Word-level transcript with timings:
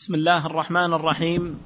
بسم 0.00 0.14
الله 0.14 0.46
الرحمن 0.46 0.94
الرحيم. 0.94 1.62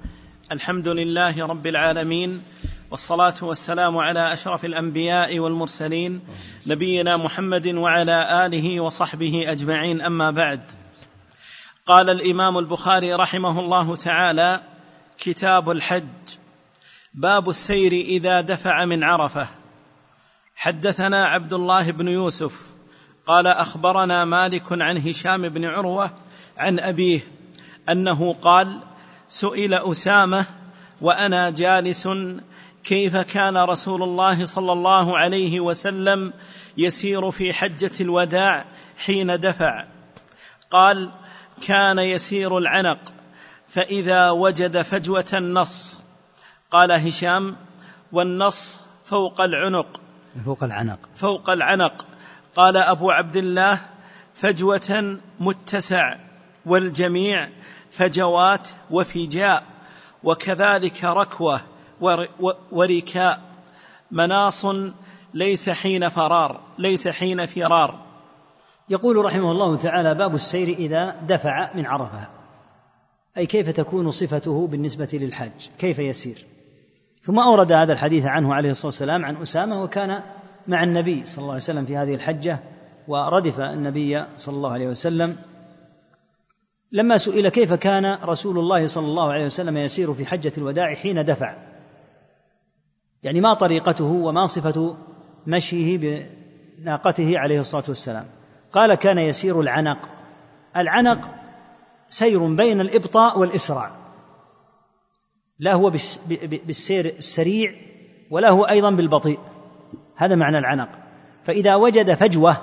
الحمد 0.53 0.89
لله 0.89 1.47
رب 1.47 1.67
العالمين 1.67 2.43
والصلاة 2.91 3.35
والسلام 3.43 3.97
على 3.97 4.33
أشرف 4.33 4.65
الأنبياء 4.65 5.39
والمرسلين 5.39 6.21
نبينا 6.67 7.17
محمد 7.17 7.67
وعلى 7.67 8.47
آله 8.47 8.81
وصحبه 8.81 9.53
أجمعين. 9.53 10.01
أما 10.01 10.31
بعد 10.31 10.61
قال 11.87 12.11
الإمام 12.11 12.59
البخاري 12.59 13.15
رحمه 13.15 13.61
الله 13.61 13.97
تعالى 13.97 14.61
كتاب 15.19 15.71
الحج 15.71 16.29
باب 17.15 17.49
السير 17.49 17.93
إذا 17.93 18.41
دفع 18.41 18.85
من 18.85 19.05
عرفة. 19.05 19.49
حدثنا 20.57 21.27
عبد 21.27 21.53
الله 21.53 21.91
بن 21.91 22.09
يوسف 22.09 22.75
قال 23.27 23.47
أخبرنا 23.47 24.25
مالك 24.25 24.73
عن 24.73 24.99
هشام 24.99 25.49
بن 25.49 25.65
عروة 25.65 26.11
عن 26.59 26.81
أبيه 26.81 27.34
أنه 27.89 28.33
قال 28.33 28.81
سئل 29.29 29.75
أسامة 29.75 30.47
وأنا 31.01 31.51
جالس 31.51 32.09
كيف 32.85 33.17
كان 33.17 33.57
رسول 33.57 34.03
الله 34.03 34.45
صلى 34.45 34.73
الله 34.73 35.19
عليه 35.19 35.61
وسلم 35.61 36.33
يسير 36.77 37.31
في 37.31 37.53
حجة 37.53 37.91
الوداع 38.01 38.65
حين 39.05 39.41
دفع؟ 39.41 39.85
قال 40.71 41.11
كان 41.67 41.99
يسير 41.99 42.59
العنق 42.59 42.99
فإذا 43.69 44.31
وجد 44.31 44.83
فجوة 44.83 45.31
النص. 45.33 46.03
قال 46.71 46.93
هشام 46.93 47.57
والنص 48.13 48.81
فوق 49.05 49.41
العنق. 49.41 50.01
فوق 50.45 50.65
العنق. 50.65 50.99
فوق 51.17 51.51
العنق. 51.51 52.07
قال 52.57 52.77
أبو 52.77 53.11
عبد 53.11 53.37
الله 53.37 53.81
فجوة 54.35 55.19
متسع 55.41 56.17
والجميع 56.67 57.49
فجوات 57.97 58.69
وفجاء 58.91 59.63
وكذلك 60.23 61.05
ركوة 61.05 61.61
وركاء. 62.73 63.41
مناص 64.11 64.67
ليس 65.35 65.71
حين 65.71 66.09
فرار 66.09 66.61
ليس 66.79 67.09
حين 67.09 67.47
فرار. 67.47 68.05
يقول 68.89 69.25
رحمه 69.25 69.51
الله 69.53 69.77
تعالى 69.77 70.15
باب 70.15 70.35
السير 70.35 70.69
إذا 70.69 71.17
دفع 71.29 71.71
من 71.75 71.87
عرفة. 71.87 72.29
أي 73.37 73.47
كيف 73.47 73.71
تكون 73.71 74.11
صفته 74.11 74.67
بالنسبة 74.67 75.09
للحج 75.13 75.69
كيف 75.79 75.99
يسير؟ 75.99 76.47
ثم 77.23 77.39
أورد 77.39 77.73
هذا 77.73 77.93
الحديث 77.93 78.27
عنه 78.27 78.55
عليه 78.55 78.71
الصلاة 78.71 78.87
والسلام 78.87 79.25
عن 79.25 79.37
أسامة 79.37 79.83
وكان 79.83 80.23
مع 80.67 80.83
النبي 80.83 81.27
صلى 81.27 81.39
الله 81.39 81.53
عليه 81.53 81.63
وسلم 81.63 81.85
في 81.85 81.97
هذه 81.97 82.15
الحجة 82.15 82.59
وردف 83.09 83.61
النبي 83.61 84.25
صلى 84.37 84.57
الله 84.57 84.73
عليه 84.73 84.89
وسلم 84.89 85.37
لما 86.95 87.17
سئل 87.17 87.49
كيف 87.49 87.73
كان 87.73 88.19
رسول 88.23 88.59
الله 88.59 88.87
صلى 88.87 89.07
الله 89.07 89.33
عليه 89.33 89.45
وسلم 89.45 89.77
يسير 89.77 90.15
في 90.15 90.27
حجة 90.27 90.53
الوداع 90.59 90.95
حين 90.95 91.25
دفع. 91.25 91.55
يعني 93.23 93.41
ما 93.41 93.55
طريقته 93.55 94.05
وما 94.05 94.47
صفة 94.47 94.97
مشيه 95.47 95.99
بناقته 96.79 97.39
عليه 97.39 97.59
الصلاة 97.59 97.85
والسلام. 97.89 98.27
قال 98.73 98.95
كان 98.95 99.19
يسير 99.19 99.61
العنق. 99.61 100.09
العنق 100.77 101.31
سير 102.09 102.47
بين 102.47 102.81
الإبطاء 102.81 103.39
والإسراع. 103.39 103.91
لا 105.59 105.75
هو 105.75 105.91
بالسير 106.67 107.07
السريع 107.07 107.75
ولا 108.31 108.51
هو 108.51 108.65
أيضا 108.65 108.91
بالبطيء. 108.91 109.39
هذا 110.17 110.35
معنى 110.35 110.59
العنق. 110.59 110.89
فإذا 111.45 111.75
وجد 111.75 112.15
فجوة 112.15 112.57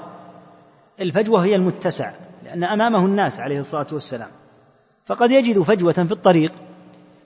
الفجوة 1.00 1.44
هي 1.44 1.56
المتسع. 1.56 2.12
لأن 2.52 2.64
أمامه 2.64 3.06
الناس 3.06 3.40
عليه 3.40 3.60
الصلاة 3.60 3.88
والسلام. 3.92 4.30
فقد 5.06 5.32
يجد 5.32 5.62
فجوة 5.62 5.94
في 5.94 6.12
الطريق 6.12 6.54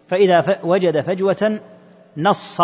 فإذا 0.08 0.60
وجد 0.64 1.02
فجوة 1.02 1.60
نص 2.18 2.62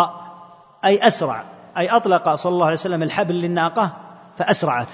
أي 0.84 1.06
أسرع 1.06 1.44
أي 1.78 1.88
أطلق 1.88 2.34
صلى 2.34 2.52
الله 2.52 2.64
عليه 2.64 2.74
وسلم 2.74 3.02
الحبل 3.02 3.34
للناقة 3.34 3.96
فأسرعت. 4.36 4.88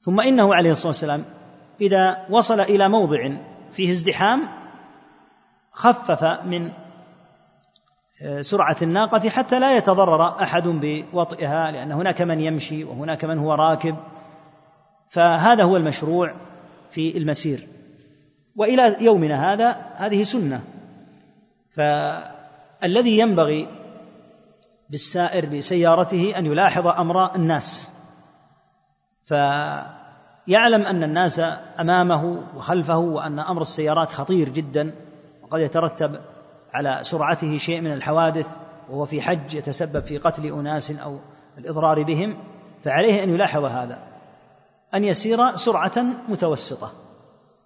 ثم 0.00 0.20
إنه 0.20 0.54
عليه 0.54 0.70
الصلاة 0.70 0.88
والسلام 0.88 1.24
إذا 1.80 2.26
وصل 2.30 2.60
إلى 2.60 2.88
موضع 2.88 3.30
فيه 3.72 3.90
ازدحام 3.90 4.48
خفف 5.72 6.24
من 6.24 6.70
آه، 8.22 8.40
سرعة 8.40 8.76
الناقة 8.82 9.28
حتى 9.30 9.60
لا 9.60 9.76
يتضرر 9.76 10.42
أحد 10.42 10.68
بوطئها 10.68 11.70
لأن 11.70 11.92
هناك 11.92 12.22
من 12.22 12.40
يمشي 12.40 12.84
وهناك 12.84 13.24
من 13.24 13.38
هو 13.38 13.54
راكب. 13.54 13.96
فهذا 15.14 15.64
هو 15.64 15.76
المشروع 15.76 16.34
في 16.90 17.18
المسير. 17.18 17.66
وإلى 18.56 18.96
يومنا 19.00 19.52
هذا 19.52 19.70
هذه 19.96 20.22
سنة. 20.22 20.60
فالذي 21.70 23.18
ينبغي 23.18 23.68
بالسائر 24.90 25.46
بسيارته 25.46 26.38
أن 26.38 26.46
يلاحظ 26.46 26.86
أمر 26.86 27.34
الناس. 27.34 27.92
فيعلم 29.26 30.82
أن 30.82 31.02
الناس 31.02 31.40
أمامه 31.80 32.42
وخلفه 32.56 32.98
وأن 32.98 33.38
أمر 33.38 33.62
السيارات 33.62 34.12
خطير 34.12 34.48
جدا 34.48 34.94
وقد 35.42 35.60
يترتب 35.60 36.20
على 36.72 36.98
سرعته 37.02 37.56
شيء 37.56 37.80
من 37.80 37.92
الحوادث 37.92 38.54
وهو 38.90 39.04
في 39.04 39.22
حج 39.22 39.54
يتسبب 39.54 40.04
في 40.04 40.18
قتل 40.18 40.46
أناس 40.46 40.90
أو 40.90 41.18
الإضرار 41.58 42.02
بهم. 42.02 42.36
فعليه 42.82 43.24
أن 43.24 43.30
يلاحظ 43.30 43.64
هذا. 43.64 44.13
أن 44.94 45.04
يسير 45.04 45.54
سرعة 45.54 46.04
متوسطة. 46.28 46.92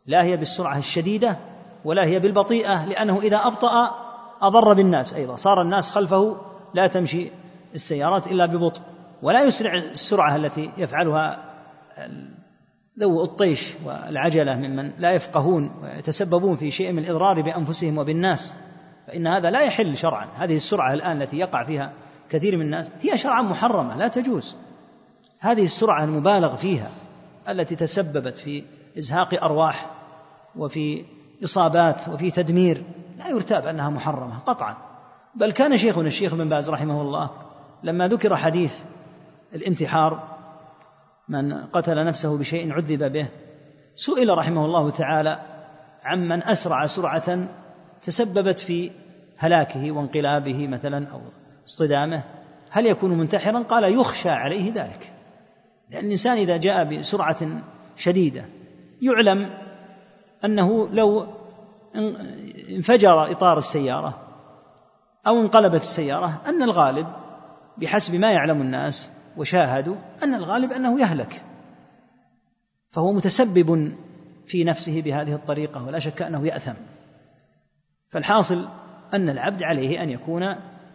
لا 0.07 0.23
هي 0.23 0.37
بالسرعة 0.37 0.79
الشديدة 0.79 1.37
ولا 1.85 2.07
هي 2.07 2.19
بالبطيئة 2.19 2.87
لأنه 2.87 3.19
إذا 3.19 3.37
أبطأ 3.37 3.91
أضر 4.43 4.73
بالناس 4.73 5.15
أيضا. 5.15 5.37
صار 5.37 5.63
الناس 5.63 5.91
خلفه 5.91 6.37
لا 6.75 6.87
تمشي 6.87 7.31
السيارات 7.75 8.27
إلا 8.27 8.47
ببطء 8.47 8.83
ولا 9.23 9.45
يسرع 9.45 9.75
السرعة 9.75 10.37
التي 10.37 10.71
يفعلها 10.79 11.45
ذو 12.99 13.25
الطيش 13.25 13.75
والعجلة 13.85 14.55
ممن 14.55 14.93
لا 14.99 15.11
يفقهون 15.11 15.71
ويتسببون 15.83 16.57
في 16.57 16.71
شيء 16.71 16.93
من 16.93 16.99
الإضرار 16.99 17.43
بأنفسهم 17.43 17.99
وبالناس. 17.99 18.57
فإن 19.07 19.27
هذا 19.27 19.51
لا 19.51 19.61
يحل 19.61 19.97
شرعا. 19.97 20.29
هذه 20.35 20.57
السرعة 20.57 20.93
الآن 20.93 21.23
التي 21.23 21.39
يقع 21.39 21.65
فيها 21.65 21.93
كثير 22.31 22.57
من 22.57 22.63
الناس 22.63 22.91
هي 23.01 23.17
شرعا 23.17 23.43
محرمة 23.43 23.97
لا 23.97 24.09
تجوز. 24.09 24.57
هذه 25.39 25.65
السرعة 25.65 26.05
المبالغ 26.05 26.57
فيها 26.57 26.91
التي 27.49 27.77
تسببت 27.77 28.37
في 28.37 28.65
إزهاق 28.99 29.45
أرواح 29.45 29.91
وفي 30.57 31.05
إصابات 31.45 32.09
وفي 32.09 32.31
تدمير 32.31 32.83
لا 33.19 33.29
يرتاب 33.29 33.67
أنها 33.67 33.91
محرمة 33.91 34.39
قطعا. 34.39 34.77
بل 35.35 35.53
كان 35.53 35.77
شيخنا 35.77 36.07
الشيخ 36.07 36.35
بن 36.35 36.49
باز 36.49 36.71
رحمه 36.71 37.03
الله 37.03 37.31
لما 37.83 38.09
ذكر 38.09 38.37
حديث 38.37 38.81
الانتحار 39.55 40.39
من 41.29 41.65
قتل 41.67 42.07
نفسه 42.07 42.39
بشيء 42.39 42.73
عذب 42.73 43.13
به 43.13 43.29
سئل 43.95 44.39
رحمه 44.39 44.65
الله 44.65 44.91
تعالى 44.91 45.41
عمن 46.05 46.43
أسرع 46.43 46.87
سرعة 46.87 47.49
تسببت 48.03 48.59
في 48.59 48.91
هلاكه 49.39 49.93
وانقلابه 49.93 50.69
مثلا 50.69 51.07
أو 51.09 51.21
اصطدامه 51.67 52.25
هل 52.71 52.87
يكون 52.87 53.19
منتحرا؟ 53.19 53.63
قال 53.63 53.95
يخشى 53.95 54.31
عليه 54.31 54.73
ذلك. 54.75 55.13
لأن 55.91 56.05
الإنسان 56.05 56.39
إذا 56.39 56.57
جاء 56.57 56.85
بسرعة 56.85 57.63
شديدة 57.97 58.45
يعلم 59.03 59.51
أنه 60.45 60.89
لو 60.89 61.27
انفجر 62.71 63.33
إطار 63.33 63.59
السيارة 63.59 64.29
أو 65.27 65.41
انقلبت 65.41 65.81
السيارة 65.81 66.43
أن 66.47 66.63
الغالب 66.63 67.07
بحسب 67.79 68.15
ما 68.15 68.33
يعلم 68.33 68.61
الناس 68.61 69.11
وشاهدوا 69.37 69.97
أن 70.23 70.35
الغالب 70.35 70.73
أنه 70.73 71.01
يهلك. 71.01 71.43
فهو 72.91 73.13
متسبب 73.13 73.95
في 74.47 74.65
نفسه 74.65 75.03
بهذه 75.03 75.35
الطريقة 75.35 75.87
ولا 75.87 75.99
شك 75.99 76.23
أنه 76.23 76.47
يأثم. 76.47 76.75
فالحاصل 78.09 78.69
أن 79.15 79.31
العبد 79.31 79.63
عليه 79.63 80.03
أن 80.03 80.11
يكون 80.11 80.43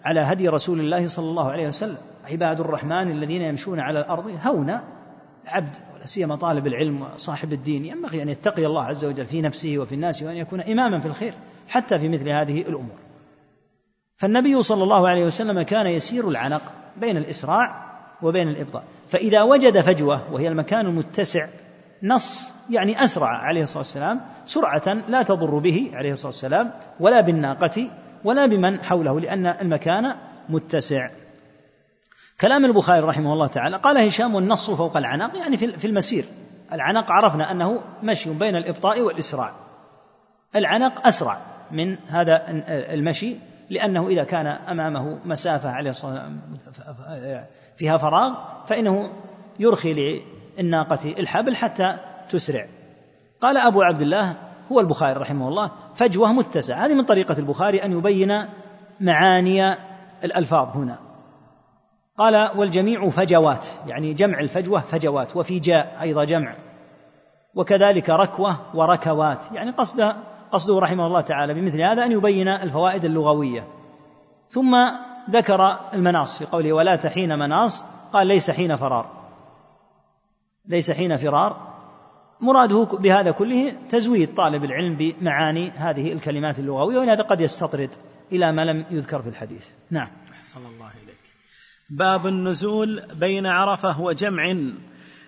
على 0.03 0.19
هدي 0.19 0.47
رسول 0.49 0.79
الله 0.79 1.07
صلى 1.07 1.25
الله 1.25 1.51
عليه 1.51 1.67
وسلم. 1.67 1.97
عباد 2.31 2.59
الرحمن 2.59 3.11
الذين 3.11 3.41
يمشون 3.41 3.79
على 3.79 3.99
الأرض 3.99 4.39
هونا 4.45 4.83
عبد 5.47 5.75
ولا 5.95 6.05
سيما 6.05 6.35
طالب 6.35 6.67
العلم 6.67 7.01
وصاحب 7.01 7.53
الدين 7.53 7.85
ينبغي 7.85 8.21
أن 8.21 8.29
يتقي 8.29 8.65
الله 8.65 8.83
عز 8.83 9.05
وجل 9.05 9.25
في 9.25 9.41
نفسه 9.41 9.77
وفي 9.77 9.95
الناس 9.95 10.23
وأن 10.23 10.35
يكون 10.35 10.61
إماما 10.61 10.99
في 10.99 11.05
الخير 11.05 11.33
حتى 11.69 11.99
في 11.99 12.09
مثل 12.09 12.29
هذه 12.29 12.61
الأمور. 12.61 12.97
فالنبي 14.17 14.61
صلى 14.61 14.83
الله 14.83 15.07
عليه 15.07 15.25
وسلم 15.25 15.61
كان 15.61 15.87
يسير 15.87 16.29
العنق 16.29 16.61
بين 16.97 17.17
الإسراع 17.17 17.93
وبين 18.21 18.47
الإبطاء. 18.47 18.83
فإذا 19.09 19.41
وجد 19.41 19.81
فجوة 19.81 20.33
وهي 20.33 20.47
المكان 20.47 20.85
المتسع 20.85 21.47
نص 22.03 22.53
يعني 22.69 23.03
أسرع 23.03 23.27
عليه 23.27 23.61
الصلاة 23.61 23.79
والسلام 23.79 24.21
سرعة 24.45 24.93
لا 25.07 25.23
تضر 25.23 25.57
به 25.57 25.91
عليه 25.93 26.11
الصلاة 26.11 26.27
والسلام 26.27 26.71
ولا 26.99 27.21
بالناقة 27.21 27.89
ولا 28.23 28.45
بمن 28.45 28.83
حوله 28.83 29.19
لأن 29.19 29.45
المكان 29.45 30.15
متسع. 30.49 31.09
كلام 32.43 32.65
البخاري 32.65 32.99
رحمه 32.99 33.33
الله 33.33 33.47
تعالى 33.47 33.77
قال 33.77 33.97
هشام 33.97 34.35
والنص 34.35 34.71
فوق 34.71 34.97
العناق 34.97 35.37
يعني 35.37 35.57
في 35.57 35.85
المسير. 35.85 36.25
العناق 36.73 37.11
عرفنا 37.11 37.51
أنه 37.51 37.81
مشي 38.03 38.33
بين 38.33 38.55
الإبطاء 38.55 39.01
والإسراع. 39.01 39.51
العنق 40.55 41.07
أسرع 41.07 41.41
من 41.71 41.97
هذا 42.07 42.43
المشي 42.93 43.35
لأنه 43.69 44.07
إذا 44.07 44.23
كان 44.23 44.47
أمامه 44.47 45.19
مسافة 45.25 45.69
عليه 45.69 45.89
الصلاة 45.89 46.31
فيها 47.77 47.97
فراغ 47.97 48.33
فإنه 48.65 49.09
يرخي 49.59 50.21
للناقة 50.57 51.09
الحبل 51.19 51.55
حتى 51.55 51.97
تسرع. 52.29 52.65
قال 53.41 53.57
أبو 53.57 53.81
عبد 53.81 54.01
الله 54.01 54.35
هو 54.71 54.79
البخاري 54.79 55.19
رحمه 55.19 55.47
الله 55.47 55.71
فجوة 55.95 56.33
متسعة. 56.33 56.85
هذه 56.85 56.93
من 56.93 57.03
طريقة 57.03 57.35
البخاري 57.39 57.83
أن 57.83 57.91
يبين 57.91 58.45
معاني 58.99 59.75
الألفاظ 60.23 60.77
هنا. 60.77 61.12
قال 62.17 62.57
والجميع 62.57 63.09
فجوات 63.09 63.67
يعني 63.87 64.13
جمع 64.13 64.39
الفجوة 64.39 64.79
فجوات 64.79 65.37
وفي 65.37 65.59
جاء 65.59 65.97
أيضا 66.01 66.23
جمع 66.23 66.55
وكذلك 67.55 68.09
ركوة 68.09 68.75
وركوات 68.75 69.51
يعني 69.51 69.71
قصد 69.71 70.15
قصده 70.51 70.79
رحمه 70.79 71.07
الله 71.07 71.21
تعالى 71.21 71.53
بمثل 71.53 71.81
هذا 71.81 72.05
أن 72.05 72.11
يبين 72.11 72.47
الفوائد 72.47 73.05
اللغوية. 73.05 73.67
ثم 74.49 74.75
ذكر 75.29 75.79
المناص 75.93 76.37
في 76.39 76.45
قوله 76.45 76.73
ولا 76.73 76.95
تحين 76.95 77.39
مناص 77.39 77.85
قال 78.11 78.27
ليس 78.27 78.51
حين 78.51 78.75
فرار. 78.75 79.11
ليس 80.65 80.91
حين 80.91 81.15
فرار. 81.15 81.73
مراده 82.41 82.87
بهذا 82.99 83.31
كله 83.31 83.73
تزويد 83.89 84.33
طالب 84.33 84.63
العلم 84.63 84.97
بمعاني 84.97 85.71
هذه 85.71 86.11
الكلمات 86.11 86.59
اللغوية 86.59 86.97
ولهذا 86.97 87.23
قد 87.23 87.41
يستطرد 87.41 87.89
إلى 88.31 88.51
ما 88.51 88.65
لم 88.65 88.85
يذكر 88.91 89.21
في 89.21 89.29
الحديث. 89.29 89.67
نعم. 89.91 90.09
أحسن 90.31 90.65
الله 90.65 90.87
إليك. 91.03 91.12
باب 91.89 92.27
النزول 92.27 93.01
بين 93.13 93.45
عرفة 93.45 94.01
وجمع. 94.01 94.55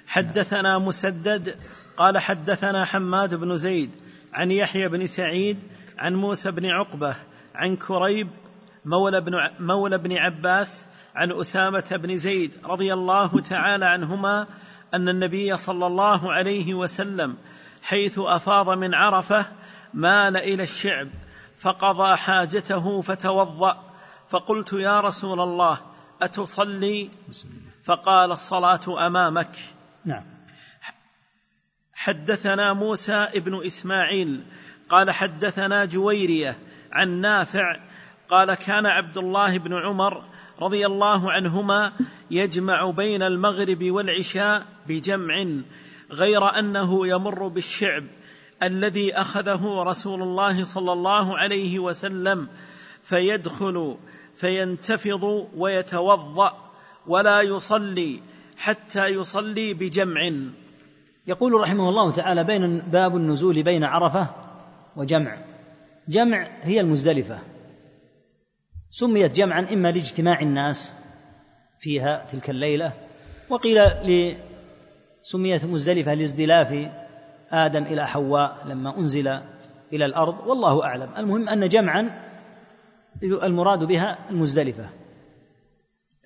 حدثنا 0.08 0.78
مسدد 0.78 1.56
قال 1.98 2.18
حدثنا 2.18 2.86
حماد 2.86 3.36
بن 3.36 3.58
زيد 3.58 3.90
عن 4.34 4.52
يحيى 4.52 4.88
بن 4.88 5.08
سعيد 5.08 5.58
عن 5.98 6.16
موسى 6.16 6.52
بن 6.52 6.66
عقبة 6.66 7.16
عن 7.56 7.76
كريب 7.76 8.30
مولى 8.86 9.22
بن 9.22 9.32
مولى 9.60 9.98
بن 9.98 10.18
عباس 10.18 10.88
عن 11.16 11.32
أسامة 11.32 12.00
بن 12.04 12.18
زيد 12.18 12.58
رضي 12.66 12.94
الله 12.94 13.42
تعالى 13.42 13.86
عنهما 13.86 14.48
أن 14.94 15.10
النبي 15.10 15.58
صلى 15.58 15.88
الله 15.88 16.34
عليه 16.34 16.74
وسلم 16.74 17.36
حيث 17.82 18.20
أفاض 18.20 18.70
من 18.70 18.94
عرفة 18.94 19.46
مال 19.94 20.38
إلى 20.38 20.64
الشعب 20.64 21.08
فقضى 21.60 22.16
حاجته 22.16 23.02
فتوضأ. 23.02 23.84
فقلت 24.30 24.74
يا 24.74 25.00
رسول 25.00 25.42
الله 25.42 25.95
أتصلي؟ 26.22 27.10
فقال 27.84 28.32
الصلاة 28.32 29.08
أمامك. 29.08 29.56
نعم. 30.06 30.24
حدثنا 31.94 32.74
موسى 32.74 33.14
ابن 33.14 33.66
إسماعيل 33.66 34.44
قال 34.90 35.12
حدثنا 35.12 35.86
جويرية 35.86 36.58
عن 36.92 37.22
نافع 37.22 37.80
قال 38.30 38.54
كان 38.54 38.86
عبد 38.86 39.18
الله 39.18 39.58
بن 39.58 39.74
عمر 39.74 40.24
رضي 40.62 40.86
الله 40.86 41.32
عنهما 41.32 41.94
يجمع 42.32 42.90
بين 42.90 43.24
المغرب 43.24 43.84
والعشاء 43.84 44.66
بجمع 44.88 45.46
غير 46.12 46.60
أنه 46.60 47.08
يمر 47.08 47.48
بالشعب 47.48 48.04
الذي 48.64 49.14
أخذه 49.14 49.84
رسول 49.84 50.22
الله 50.22 50.64
صلى 50.64 50.94
الله 50.94 51.38
عليه 51.38 51.80
وسلم 51.80 52.48
فيدخل 53.04 53.98
فينتفض 54.36 55.48
ويتوضأ 55.58 56.54
ولا 57.08 57.42
يصلي 57.42 58.20
حتى 58.58 59.08
يصلي 59.08 59.74
بجمع. 59.74 60.32
يقول 61.28 61.54
رحمه 61.54 61.90
الله 61.90 62.12
تعالى 62.12 62.44
بين 62.44 62.80
باب 62.80 63.16
النزول 63.16 63.64
بين 63.64 63.84
عرفة 63.84 64.30
وجمع. 64.96 65.38
جمع 66.08 66.48
هي 66.62 66.80
المزدلفة. 66.80 67.40
سميت 68.90 69.32
جمعا 69.36 69.68
إما 69.74 69.92
لاجتماع 69.92 70.42
الناس 70.42 70.96
فيها 71.80 72.26
تلك 72.32 72.50
الليلة 72.50 72.94
وقيل 73.50 73.78
سميت 75.22 75.66
مزدلفة 75.66 76.14
لازدلاف 76.14 76.74
آدم 77.52 77.84
إلى 77.84 78.08
حواء 78.08 78.68
لما 78.68 78.98
أنزل 78.98 79.28
إلى 79.94 80.06
الأرض 80.06 80.48
والله 80.48 80.84
أعلم. 80.84 81.10
المهم 81.18 81.50
أن 81.50 81.68
جمعا 81.68 82.26
المراد 83.24 83.84
بها 83.84 84.30
المزدلفة. 84.30 84.90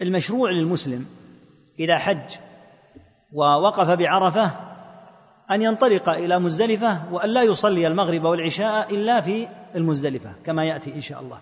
المشروع 0.01 0.51
للمسلم 0.51 1.05
إذا 1.79 1.97
حج 1.97 2.37
ووقف 3.33 3.87
بعرفة 3.87 4.69
أن 5.51 5.61
ينطلق 5.61 6.09
إلى 6.09 6.39
مزدلفة 6.39 7.13
وأن 7.13 7.29
لا 7.29 7.43
يصلي 7.43 7.87
المغرب 7.87 8.23
والعشاء 8.23 8.95
إلا 8.95 9.21
في 9.21 9.47
المزدلفة 9.75 10.33
كما 10.45 10.65
يأتي 10.65 10.93
إن 10.93 11.01
شاء 11.01 11.21
الله. 11.21 11.41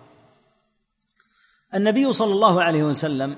النبي 1.74 2.12
صلى 2.12 2.32
الله 2.32 2.62
عليه 2.62 2.82
وسلم 2.82 3.36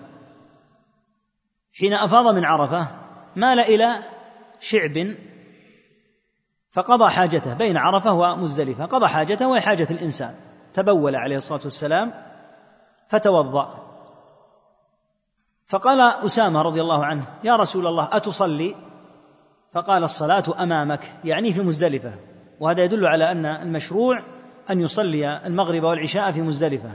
حين 1.79 1.93
أفاض 1.93 2.35
من 2.35 2.45
عرفة 2.45 2.89
مال 3.37 3.61
إلى 3.61 4.03
شعب 4.61 5.15
فقضى 6.73 7.11
حاجته 7.11 7.55
بين 7.55 7.77
عرفة 7.77 8.12
ومزدلفة 8.12 8.85
قضى 8.85 9.09
حاجته 9.09 9.49
وهي 9.49 9.61
حاجة 9.61 9.87
الإنسان. 9.91 10.50
تبول 10.75 11.17
عليه 11.17 11.37
الصلاة 11.37 11.61
والسلام 11.64 12.12
فتوضأ. 13.08 13.90
فقال 15.67 16.00
أسامة 16.00 16.62
رضي 16.62 16.81
الله 16.81 17.05
عنه 17.05 17.26
يا 17.44 17.56
رسول 17.56 17.87
الله 17.87 18.08
أتصلي؟ 18.12 18.75
فقال 19.72 20.05
الصلاة 20.05 20.44
أمامك. 20.62 21.14
يعني 21.25 21.52
في 21.52 21.62
مزدلفة. 21.62 22.12
وهذا 22.61 22.84
يدل 22.84 23.06
على 23.06 23.32
أن 23.32 23.46
المشروع 23.46 24.22
أن 24.70 24.81
يصلي 24.81 25.46
المغرب 25.46 25.82
والعشاء 25.82 26.32
في 26.32 26.43
مزدلفة 26.43 26.90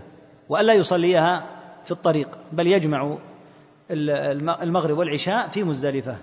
وألا 0.50 0.74
يصليها 0.74 1.46
في 1.84 1.92
الطريق 1.92 2.38
بل 2.52 2.68
يجمع 2.68 3.18
المغرب 4.62 4.98
والعشاء 4.98 5.48
في 5.48 5.64
مزدلفة. 5.64 6.18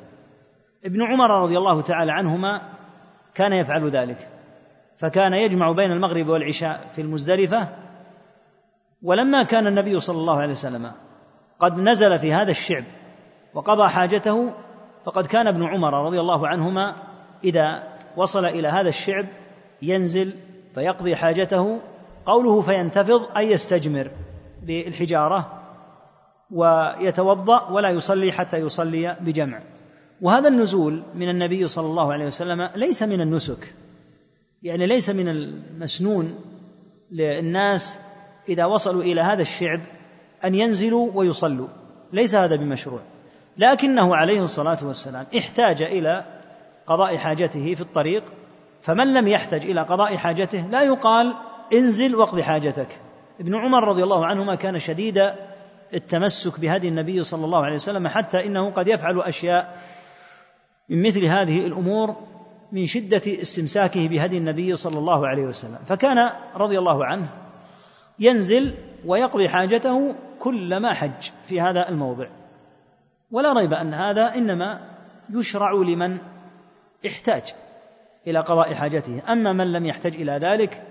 ابن 0.85 1.03
عمر 1.03 1.31
رضي 1.43 1.59
الله 1.59 1.81
تعالى 1.81 2.13
عنهما 2.13 2.63
كان 3.35 3.53
يفعل 3.53 3.91
ذلك. 3.91 4.29
فكان 4.99 5.33
يجمع 5.33 5.73
بين 5.73 5.93
المغرب 5.93 6.29
والعشاء 6.29 6.89
في 6.95 7.01
المزدلفة 7.01 7.69
ولما 9.03 9.43
كان 9.43 9.67
النبي 9.67 10.01
صلى 10.01 10.19
الله 10.19 10.41
عليه 10.41 10.51
وسلم 10.51 10.93
قد 11.59 11.81
نزل 11.81 12.19
في 12.19 12.33
هذا 12.33 12.51
الشعب 12.51 12.85
وقضى 13.55 13.89
حاجته 13.89 14.53
فقد 15.05 15.27
كان 15.27 15.47
ابن 15.47 15.65
عمر 15.65 16.07
رضي 16.07 16.21
الله 16.21 16.49
عنهما 16.49 16.95
إذا 17.45 17.83
وصل 18.17 18.45
إلى 18.45 18.69
هذا 18.69 18.89
الشعب 18.89 19.27
ينزل 19.83 20.35
فيقضي 20.75 21.17
حاجته 21.17 21.81
قوله 22.27 22.61
فينتفض 22.61 23.37
أي 23.37 23.51
يستجمر 23.51 24.11
بالحجارة 24.63 25.63
ويتوضأ 26.51 27.71
ولا 27.71 27.89
يصلي 27.89 28.33
حتى 28.33 28.57
يصلي 28.57 29.17
بجمع. 29.21 29.61
وهذا 30.21 30.49
النزول 30.49 31.03
من 31.15 31.29
النبي 31.29 31.67
صلى 31.67 31.87
الله 31.87 32.13
عليه 32.13 32.27
وسلم 32.27 32.71
ليس 32.77 33.03
من 33.03 33.21
النسك. 33.21 33.75
يعني 34.63 34.87
ليس 34.87 35.11
من 35.11 35.29
المسنون 35.29 36.39
للناس 37.11 37.99
إذا 38.49 38.65
وصلوا 38.65 39.03
إلى 39.03 39.21
هذا 39.21 39.43
الشعب 39.43 39.81
أن 40.45 40.55
ينزلوا 40.55 41.11
ويصلوا. 41.15 41.69
ليس 42.13 42.35
هذا 42.35 42.57
بمشروع. 42.57 43.01
لكنه 43.57 44.17
عليه 44.17 44.43
الصلاة 44.43 44.79
والسلام 44.83 45.27
احتاج 45.39 45.83
إلى 45.83 46.25
قضاء 46.87 47.17
حاجته 47.17 47.75
في 47.75 47.81
الطريق 47.81 48.25
فمن 48.83 49.15
لم 49.15 49.29
يحتج 49.29 49.71
إلى 49.71 49.83
قضاء 49.83 50.17
حاجته 50.17 50.67
لا 50.67 50.83
يقال 50.83 51.35
انزل 51.73 52.17
واقض 52.17 52.41
حاجتك. 52.41 53.01
ابن 53.41 53.55
عمر 53.55 53.89
رضي 53.89 54.03
الله 54.03 54.27
عنهما 54.27 54.55
كان 54.55 54.79
شديد 54.79 55.19
التمسك 55.95 56.61
بهدي 56.61 56.89
النبي 56.89 57.23
صلى 57.23 57.45
الله 57.45 57.65
عليه 57.65 57.75
وسلم 57.75 58.09
حتى 58.09 58.47
إنه 58.47 58.71
قد 58.71 58.89
يفعل 58.89 59.21
أشياء 59.21 59.79
من 60.89 61.03
مثل 61.03 61.25
هذه 61.25 61.67
الأمور 61.67 62.17
من 62.73 62.85
شدة 62.85 63.23
استمساكه 63.27 64.09
بهدي 64.09 64.39
النبي 64.39 64.77
صلى 64.77 64.99
الله 64.99 65.29
عليه 65.29 65.43
وسلم. 65.43 65.79
فكان 65.87 66.17
رضي 66.57 66.79
الله 66.79 67.05
عنه 67.05 67.29
ينزل 68.19 68.75
ويقضي 69.07 69.49
حاجته 69.49 70.15
كلما 70.39 70.93
حج 70.93 71.31
في 71.47 71.61
هذا 71.61 71.89
الموضع. 71.89 72.27
ولا 73.31 73.53
ريب 73.53 73.73
أن 73.73 73.95
هذا 73.95 74.35
إنما 74.35 74.81
يشرع 75.31 75.73
لمن 75.73 76.19
احتاج 77.07 77.55
إلى 78.27 78.41
قضاء 78.41 78.75
حاجته. 78.75 79.23
أما 79.33 79.53
من 79.53 79.73
لم 79.73 79.87
يحتج 79.87 80.21
إلى 80.21 80.33
ذلك 80.33 80.83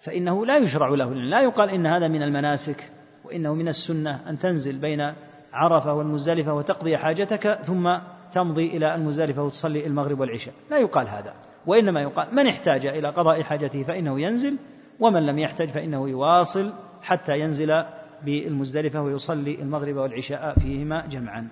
فإنه 0.00 0.46
لا 0.46 0.56
يشرع 0.56 0.88
له. 0.88 1.14
لا 1.14 1.40
يقال 1.40 1.70
إن 1.70 1.86
هذا 1.86 2.08
من 2.08 2.22
المناسك 2.22 2.90
وإنه 3.24 3.54
من 3.54 3.68
السنة 3.68 4.30
أن 4.30 4.38
تنزل 4.38 4.78
بين 4.78 5.14
عرفة 5.52 5.94
والمزدلفة 5.94 6.54
وتقضي 6.54 6.96
حاجتك 6.96 7.48
ثم 7.52 7.98
تمضي 8.32 8.76
إلى 8.76 8.94
المزدلفه 8.94 9.42
وتصلي 9.42 9.86
المغرب 9.86 10.20
والعشاء. 10.20 10.54
لا 10.70 10.78
يقال 10.78 11.08
هذا 11.08 11.34
وإنما 11.66 12.00
يقال 12.00 12.34
من 12.34 12.46
احتاج 12.46 12.86
إلى 12.86 13.08
قضاء 13.08 13.42
حاجته 13.42 13.82
فإنه 13.82 14.20
ينزل 14.20 14.56
ومن 15.00 15.26
لم 15.26 15.38
يحتج 15.38 15.68
فإنه 15.68 16.08
يواصل 16.08 16.72
حتى 17.02 17.38
ينزل 17.38 17.84
بالمزدلفة 18.22 19.00
ويصلي 19.00 19.54
المغرب 19.54 19.96
والعشاء 19.96 20.58
فيهما 20.58 21.06
جمعا. 21.06 21.48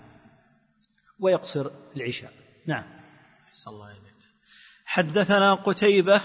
ويقصر 1.20 1.70
العشاء. 1.96 2.30
نعم. 2.66 2.84
الله 3.68 3.86
إليك. 3.86 4.10
حدثنا 4.84 5.54
قتيبة 5.54 6.20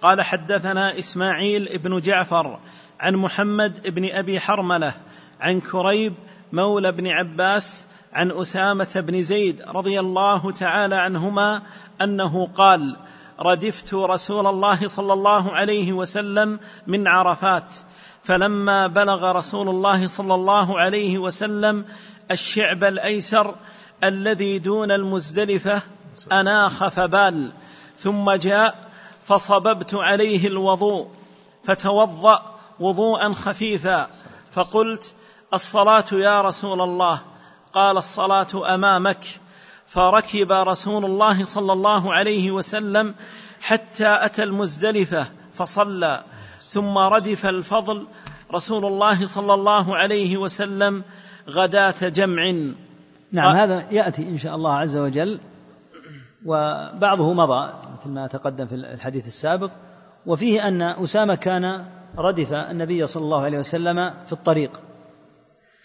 قال 0.00 0.22
حدثنا 0.22 0.98
إسماعيل 0.98 1.78
بن 1.78 2.00
جعفر 2.00 2.60
عن 3.00 3.16
محمد 3.16 3.94
بن 3.94 4.10
أبي 4.10 4.40
حرملة 4.40 4.94
عن 5.40 5.60
كريب 5.60 6.14
مولى 6.52 6.92
بن 6.92 7.06
عباس 7.06 7.88
عن 8.12 8.30
أسامة 8.30 8.88
بن 8.96 9.22
زيد 9.22 9.62
رضي 9.68 10.00
الله 10.00 10.52
تعالى 10.52 10.94
عنهما 10.94 11.62
أنه 12.02 12.48
قال 12.54 12.96
ردفت 13.40 13.94
رسول 13.94 14.46
الله 14.46 14.88
صلى 14.88 15.12
الله 15.12 15.52
عليه 15.52 15.92
وسلم 15.92 16.60
من 16.86 17.08
عرفات 17.08 17.74
فلما 18.24 18.86
بلغ 18.86 19.32
رسول 19.32 19.68
الله 19.68 20.06
صلى 20.06 20.34
الله 20.34 20.80
عليه 20.80 21.18
وسلم 21.18 21.84
الشعب 22.30 22.84
الأيسر 22.84 23.54
الذي 24.04 24.58
دون 24.58 24.92
المزدلفة 24.92 25.82
أناخ 26.32 26.88
فبال 26.88 27.52
ثم 27.98 28.32
جاء 28.32 28.88
فصببت 29.24 29.94
عليه 29.94 30.46
الوضوء 30.48 31.08
فتوضأ 31.64 32.54
وضوءا 32.80 33.32
خفيفا 33.32 34.08
فقلت 34.52 35.14
الصلاة 35.54 36.04
يا 36.12 36.42
رسول 36.42 36.80
الله 36.80 37.20
قال 37.72 37.96
الصلاة 37.96 38.74
أمامك. 38.74 39.24
فركب 39.86 40.52
رسول 40.52 41.04
الله 41.04 41.44
صلى 41.44 41.72
الله 41.72 42.14
عليه 42.14 42.50
وسلم 42.50 43.14
حتى 43.60 44.18
أتى 44.24 44.42
المزدلفة 44.42 45.26
فصلى. 45.54 46.22
ثم 46.62 46.98
ردف 46.98 47.46
الفضل. 47.46 48.06
رسول 48.54 48.84
الله 48.84 49.26
صلى 49.26 49.54
الله 49.54 49.96
عليه 49.96 50.36
وسلم 50.36 51.04
غداة 51.48 52.08
جمع. 52.08 52.52
نعم 53.32 53.56
هذا 53.56 53.84
يأتي 53.90 54.22
إن 54.22 54.38
شاء 54.38 54.54
الله 54.54 54.74
عز 54.74 54.96
وجل 54.96 55.40
وبعضه 56.44 57.32
مضى 57.32 57.72
مثل 57.98 58.08
ما 58.08 58.26
تقدم 58.26 58.66
في 58.66 58.74
الحديث 58.74 59.26
السابق. 59.26 59.70
وفيه 60.26 60.68
أن 60.68 60.82
أسامة 60.82 61.34
كان 61.34 61.84
ردف 62.18 62.52
النبي 62.52 63.06
صلى 63.06 63.22
الله 63.22 63.42
عليه 63.42 63.58
وسلم 63.58 64.14
في 64.26 64.32
الطريق. 64.32 64.80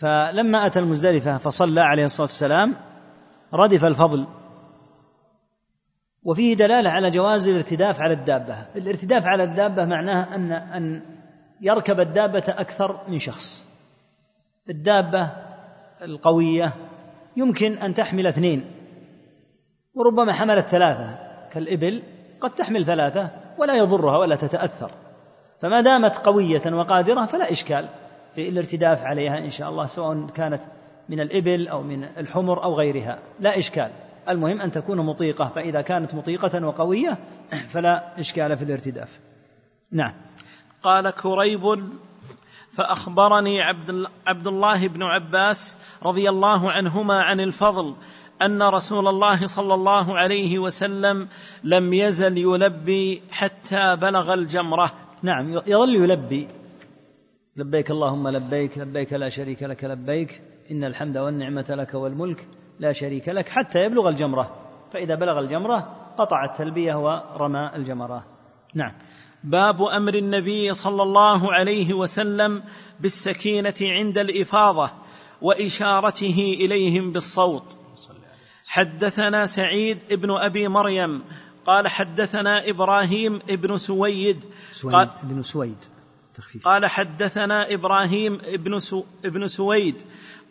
فلما 0.04 0.66
أتى 0.66 0.80
المزدلفة 0.80 1.38
فصلى 1.38 1.82
عليه 1.82 2.06
الصلاة 2.06 2.28
والسلام 2.28 2.76
ردف 3.54 3.86
الفضل. 3.86 4.28
وفيه 6.24 6.56
دلالة 6.56 6.90
على 6.90 7.10
جواز 7.10 7.48
الارتداف 7.48 8.02
على 8.02 8.14
الدابة. 8.14 8.66
الارتداف 8.76 9.26
على 9.26 9.44
الدابة 9.44 9.86
معناه 9.86 10.36
ان 10.36 10.52
أن 10.52 11.02
يركب 11.62 12.00
الدابة 12.00 12.44
أكثر 12.48 13.02
من 13.08 13.18
شخص. 13.18 13.66
الدابة 14.70 15.32
القوية 16.02 16.74
يمكن 17.38 17.78
أن 17.78 17.94
تحمل 17.94 18.28
اثنين 18.28 18.72
وربما 19.94 20.34
حملت 20.34 20.66
ثلاثة 20.66 21.18
كالإبل 21.52 22.04
قد 22.42 22.50
تحمل 22.50 22.86
ثلاثة 22.86 23.30
ولا 23.58 23.74
يضرها 23.74 24.18
ولا 24.18 24.36
تتأثر. 24.36 24.92
فما 25.60 25.82
دامت 25.82 26.18
قوية 26.18 26.74
وقادرة 26.74 27.26
فلا 27.26 27.52
إشكال. 27.52 27.90
في 28.36 28.50
الارتداف 28.50 29.04
عليها 29.04 29.38
إن 29.38 29.50
شاء 29.50 29.70
الله 29.70 29.86
سواء 29.86 30.26
كانت 30.26 30.62
من 31.10 31.20
الإبل 31.20 31.68
أو 31.68 31.82
من 31.82 32.04
الحمر 32.04 32.64
أو 32.64 32.74
غيرها. 32.74 33.20
لا 33.40 33.58
إشكال. 33.58 33.92
المهم 34.30 34.62
أن 34.62 34.72
تكون 34.72 34.98
مطيقة 34.98 35.52
فإذا 35.56 35.82
كانت 35.82 36.16
مطيقة 36.16 36.66
وقوية 36.66 37.18
فلا 37.74 38.20
إشكال 38.20 38.58
في 38.58 38.64
الارتداف. 38.64 39.20
نعم. 39.92 40.14
قال 40.84 41.10
كريب 41.10 41.84
فأخبرني 42.72 43.62
عبد, 43.62 44.06
عبد 44.28 44.48
الله 44.48 44.88
بن 44.88 45.04
عباس 45.04 45.78
رضي 46.04 46.30
الله 46.30 46.72
عنهما 46.72 47.22
عن 47.22 47.40
الفضل 47.40 47.96
أن 48.42 48.64
رسول 48.64 49.08
الله 49.08 49.48
صلى 49.48 49.74
الله 49.74 50.18
عليه 50.18 50.60
وسلم 50.60 51.28
لم 51.64 51.94
يزل 51.94 52.38
يلبي 52.38 53.22
حتى 53.32 53.96
بلغ 53.96 54.34
الجمرة. 54.34 54.92
نعم 55.22 55.50
يظل 55.68 55.96
يلبي. 55.96 56.48
لبيك 57.58 57.92
اللهم 57.92 58.28
لبيك 58.28 58.78
لبيك 58.78 59.14
لا 59.14 59.30
شريك 59.30 59.64
لك 59.64 59.84
لبيك. 59.84 60.42
إن 60.72 60.84
الحمد 60.84 61.18
والنعمة 61.18 61.66
لك 61.70 61.94
والملك 61.94 62.48
لا 62.80 62.92
شريك 62.92 63.30
لك. 63.30 63.50
حتى 63.50 63.80
يبلغ 63.80 64.10
الجمرة. 64.10 64.56
فإذا 64.94 65.16
بلغ 65.16 65.40
الجمرة 65.40 65.96
قطع 66.18 66.46
التلبية 66.46 66.96
ورمى 66.96 67.72
الجمرة. 67.76 68.26
نعم. 68.74 68.92
باب 69.44 69.82
أمر 69.82 70.14
النبي 70.14 70.74
صلى 70.74 71.04
الله 71.04 71.54
عليه 71.54 71.94
وسلم 71.94 72.64
بالسكينة 73.00 73.76
عند 73.82 74.18
الإفاضة 74.18 74.92
وإشارته 75.42 76.58
إليهم 76.60 77.12
بالصوت. 77.12 77.78
حدثنا 78.66 79.46
سعيد 79.46 80.04
ابن 80.12 80.32
أبي 80.32 80.68
مريم 80.68 81.24
قال 81.66 81.88
حدثنا 81.88 82.70
إبراهيم 82.70 83.40
ابن 83.50 83.78
سويد 83.78 84.44
قال 84.84 85.10
ابن 85.24 85.44
سويد. 85.44 85.86
تخفيف 86.36 86.68
قال 86.68 86.86
حدثنا 86.86 87.74
إبراهيم 87.74 88.42
ابن 88.46 88.80
سو 88.80 89.04
ابن 89.26 89.48
سويد 89.48 90.02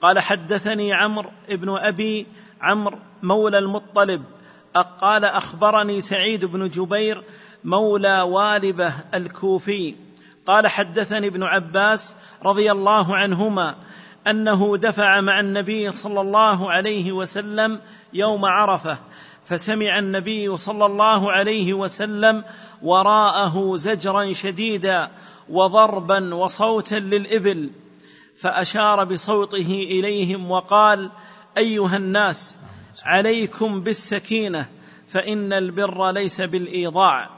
قال 0.01 0.19
حدثني 0.19 0.93
عمرو 0.93 1.31
بن 1.49 1.77
أبي 1.77 2.27
عمرو 2.61 2.99
مولى 3.23 3.59
المطلب 3.59 4.23
قال 5.01 5.25
أخبرني 5.25 6.01
سعيد 6.01 6.45
بن 6.45 6.69
جبير 6.69 7.25
مولى 7.65 8.21
والبة 8.21 8.95
الكوفي 9.15 9.95
قال 10.47 10.67
حدثني 10.67 11.27
ابن 11.27 11.43
عباس 11.43 12.17
رضي 12.45 12.73
الله 12.73 13.17
عنهما 13.17 13.77
أنه 14.27 14.77
دفع 14.77 15.21
مع 15.21 15.41
النبي 15.41 15.93
صلى 15.93 16.21
الله 16.21 16.71
عليه 16.71 17.13
وسلم 17.13 17.81
يوم 18.13 18.45
عرفة 18.45 18.99
فسمع 19.45 19.99
النبي 19.99 20.59
صلى 20.59 20.87
الله 20.87 21.33
عليه 21.33 21.75
وسلم 21.75 22.45
وراءه 22.83 23.77
زجرا 23.77 24.33
شديدا 24.33 25.11
وضربا 25.53 26.35
وصوتا 26.35 26.95
للإبل 26.95 27.71
فأشار 28.39 29.05
بصوته 29.05 29.87
إليهم 29.91 30.51
وقال 30.51 31.11
أيها 31.59 31.97
الناس 31.97 32.59
عليكم 33.05 33.81
بالسكينة 33.81 34.69
فإن 35.09 35.53
البر 35.53 36.11
ليس 36.11 36.41
بالإيضاع 36.41 37.31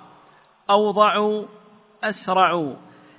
أوضعوا 0.70 1.44
أسرعوا 2.04 2.74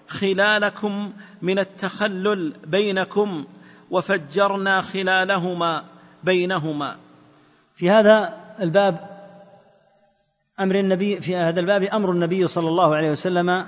خلالكم 0.07 1.13
من 1.41 1.59
التخلل 1.59 2.53
بينكم 2.65 3.45
وفجرنا 3.91 4.81
خلالهما 4.81 5.85
بينهما. 6.23 6.97
في 7.75 7.89
هذا 7.89 8.33
الباب 8.59 9.15
أمر 10.59 10.79
النبي 10.79 11.21
في 11.21 11.35
هذا 11.35 11.59
الباب 11.59 11.83
أمر 11.83 12.11
النبي 12.11 12.47
صلى 12.47 12.69
الله 12.69 12.95
عليه 12.95 13.09
وسلم 13.09 13.67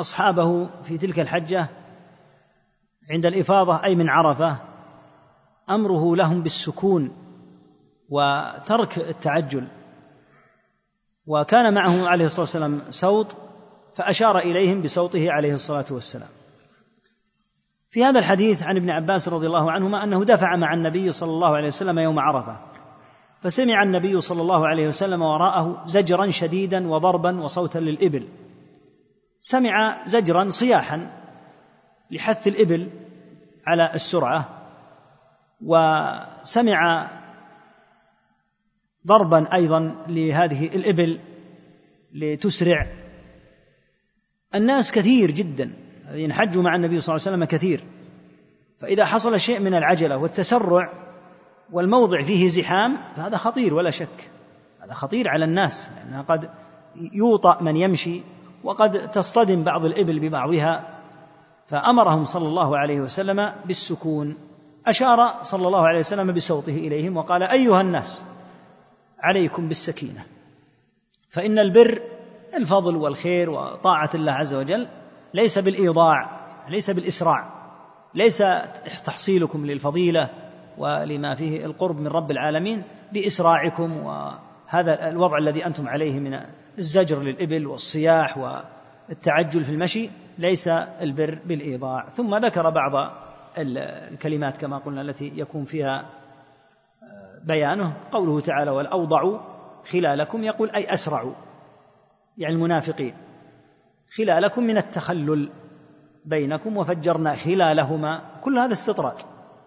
أصحابه 0.00 0.66
في 0.82 0.98
تلك 0.98 1.20
الحجة 1.20 1.68
عند 3.10 3.26
الإفاضة 3.26 3.84
أي 3.84 3.94
من 3.94 4.08
عرفة 4.08 4.56
أمره 5.70 6.16
لهم 6.16 6.42
بالسكون 6.42 7.10
وترك 8.08 8.98
التعجل. 8.98 9.64
وكان 11.26 11.74
معه 11.74 12.08
عليه 12.08 12.24
الصلاة 12.24 12.40
والسلام 12.40 12.82
صوت 12.90 13.36
فأشار 13.94 14.38
إليهم 14.38 14.82
بصوته 14.82 15.32
عليه 15.32 15.54
الصلاة 15.54 15.84
والسلام. 15.90 16.28
في 17.90 18.04
هذا 18.04 18.18
الحديث 18.18 18.62
عن 18.62 18.76
ابن 18.76 18.90
عباس 18.90 19.28
رضي 19.28 19.46
الله 19.46 19.70
عنهما 19.70 20.04
أنه 20.04 20.24
دفع 20.24 20.56
مع 20.56 20.74
النبي 20.74 21.12
صلى 21.12 21.30
الله 21.30 21.56
عليه 21.56 21.66
وسلم 21.66 21.98
يوم 21.98 22.18
عرفة. 22.18 22.56
فسمع 23.40 23.82
النبي 23.82 24.20
صلى 24.20 24.42
الله 24.42 24.68
عليه 24.68 24.88
وسلم 24.88 25.22
وراءه 25.22 25.82
زجرا 25.86 26.30
شديدا 26.30 26.88
وضربا 26.88 27.40
وصوتا 27.40 27.78
للإبل. 27.78 28.28
سمع 29.40 30.06
زجرا 30.06 30.48
صياحا 30.48 31.10
لحث 32.10 32.48
الإبل 32.48 32.90
على 33.66 33.94
السرعة 33.94 34.48
وسمع 35.60 37.10
ضربا 39.06 39.54
أيضا 39.54 40.04
لهذه 40.08 40.64
الإبل 40.66 41.20
لتسرع. 42.12 42.86
الناس 44.54 44.92
كثير 44.92 45.30
جدا 45.30 45.72
الذين 46.08 46.32
حجوا 46.32 46.62
مع 46.62 46.76
النبي 46.76 47.00
صلى 47.00 47.16
الله 47.16 47.26
عليه 47.26 47.36
وسلم 47.36 47.44
كثير. 47.44 47.84
فإذا 48.78 49.04
حصل 49.04 49.40
شيء 49.40 49.60
من 49.60 49.74
العجلة 49.74 50.16
والتسرع 50.16 50.92
والموضع 51.72 52.22
فيه 52.22 52.48
زحام 52.48 52.98
فهذا 53.16 53.36
خطير 53.36 53.74
ولا 53.74 53.90
شك. 53.90 54.30
هذا 54.80 54.92
خطير 54.92 55.28
على 55.28 55.44
الناس 55.44 55.90
لأنها 55.96 56.22
قد 56.22 56.50
يوطأ 56.96 57.62
من 57.62 57.76
يمشي 57.76 58.22
وقد 58.64 59.10
تصطدم 59.10 59.64
بعض 59.64 59.84
الإبل 59.84 60.20
ببعضها 60.20 60.98
فأمرهم 61.66 62.24
صلى 62.24 62.48
الله 62.48 62.78
عليه 62.78 63.00
وسلم 63.00 63.52
بالسكون. 63.64 64.36
أشار 64.86 65.42
صلى 65.42 65.66
الله 65.66 65.88
عليه 65.88 65.98
وسلم 65.98 66.32
بصوته 66.32 66.76
إليهم 66.76 67.16
وقال 67.16 67.42
أيها 67.42 67.80
الناس 67.80 68.24
عليكم 69.18 69.68
بالسكينة 69.68 70.24
فإن 71.30 71.58
البر 71.58 72.02
الفضل 72.54 72.96
والخير 72.96 73.50
وطاعة 73.50 74.10
الله 74.14 74.32
عز 74.32 74.54
وجل 74.54 74.88
ليس 75.34 75.58
بالإيضاع 75.58 76.30
ليس 76.68 76.90
بالإسراع 76.90 77.44
ليس 78.14 78.38
تحصيلكم 79.04 79.66
للفضيلة 79.66 80.28
ولما 80.78 81.34
فيه 81.34 81.64
القرب 81.64 82.00
من 82.00 82.06
رب 82.06 82.30
العالمين 82.30 82.82
بإسراعكم 83.12 83.96
وهذا 83.96 85.08
الوضع 85.08 85.38
الذي 85.38 85.66
أنتم 85.66 85.88
عليه 85.88 86.20
من 86.20 86.40
الزجر 86.80 87.22
للإبل 87.22 87.66
والصياح 87.66 88.38
والتعجل 89.08 89.64
في 89.64 89.70
المشي 89.70 90.10
ليس 90.38 90.68
البر 90.68 91.38
بالإيضاع. 91.44 92.08
ثم 92.08 92.36
ذكر 92.36 92.70
بعض 92.70 93.12
الكلمات 93.58 94.56
كما 94.56 94.78
قلنا 94.78 95.00
التي 95.00 95.32
يكون 95.34 95.64
فيها 95.64 96.06
بيانه. 97.44 97.92
قوله 98.12 98.40
تعالى 98.40 98.70
والأوضع 98.70 99.40
خلالكم 99.90 100.44
يقول 100.44 100.70
أي 100.70 100.92
أسرع 100.92 101.24
يعني 102.38 102.54
المنافقين. 102.54 103.14
خلالكم 104.16 104.62
من 104.62 104.76
التخلل 104.76 105.50
بينكم 106.24 106.76
وفجرنا 106.76 107.36
خلالهما 107.36 108.20
كل 108.40 108.58
هذا 108.58 108.72
استطراد. 108.72 109.16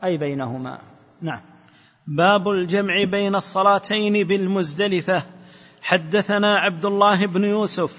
أي 0.04 0.18
بينهما؟ 0.18 0.80
نعم. 1.22 1.42
باب 2.08 2.50
الجمع 2.50 3.04
بين 3.04 3.36
الصلاتين 3.36 4.28
بالمزدلفة. 4.28 5.24
حدثنا 5.84 6.56
عبد 6.56 6.86
الله 6.86 7.26
بن 7.26 7.44
يوسف 7.44 7.96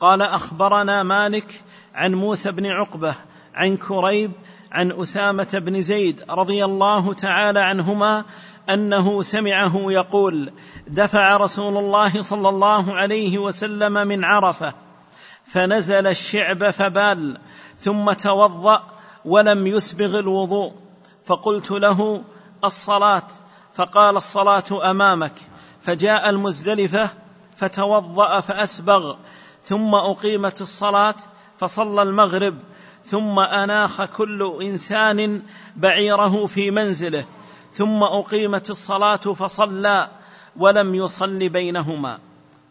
قال 0.00 0.22
أخبرنا 0.22 1.02
مالك 1.02 1.62
عن 1.94 2.14
موسى 2.14 2.52
بن 2.52 2.66
عقبة 2.66 3.14
عن 3.54 3.76
كريب 3.76 4.32
عن 4.72 4.92
أسامة 4.92 5.48
بن 5.54 5.80
زيد 5.80 6.24
رضي 6.30 6.64
الله 6.64 7.14
تعالى 7.14 7.60
عنهما 7.60 8.24
أنه 8.70 9.22
سمعه 9.22 9.72
يقول 9.76 10.52
دفع 10.88 11.36
رسول 11.36 11.76
الله 11.76 12.22
صلى 12.22 12.48
الله 12.48 12.94
عليه 12.94 13.38
وسلم 13.38 13.92
من 13.92 14.24
عرفة 14.24 14.74
فنزل 15.46 16.06
الشعب 16.06 16.70
فبال 16.70 17.38
ثم 17.78 18.12
توضأ 18.12 18.82
ولم 19.24 19.66
يسبغ 19.66 20.18
الوضوء 20.18 20.72
فقلت 21.26 21.70
له 21.70 22.22
الصلاة 22.64 23.26
فقال 23.74 24.16
الصلاة 24.16 24.90
أمامك. 24.90 25.34
فجاء 25.80 26.30
المزدلفة 26.30 27.10
فتوضأ 27.60 28.40
فأسبغ 28.40 29.16
ثم 29.62 29.94
أقيمت 29.94 30.60
الصلاة 30.60 31.14
فصلى 31.58 32.02
المغرب 32.02 32.54
ثم 33.04 33.38
أناخ 33.38 34.04
كل 34.04 34.58
إنسان 34.62 35.42
بعيره 35.76 36.46
في 36.46 36.70
منزله 36.70 37.24
ثم 37.72 38.02
أقيمت 38.02 38.70
الصلاة 38.70 39.16
فصلى 39.16 40.08
ولم 40.56 40.94
يصل 40.94 41.48
بينهما. 41.48 42.18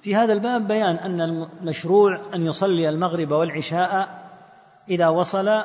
في 0.02 0.16
هذا 0.16 0.34
الباب 0.34 0.68
بيان 0.68 0.96
أن 0.96 1.22
المشروع 1.22 2.22
أن 2.34 2.46
يصلي 2.46 2.90
المغرب 2.90 3.32
والعشاء 3.32 4.24
إذا 4.90 5.08
وصل 5.08 5.64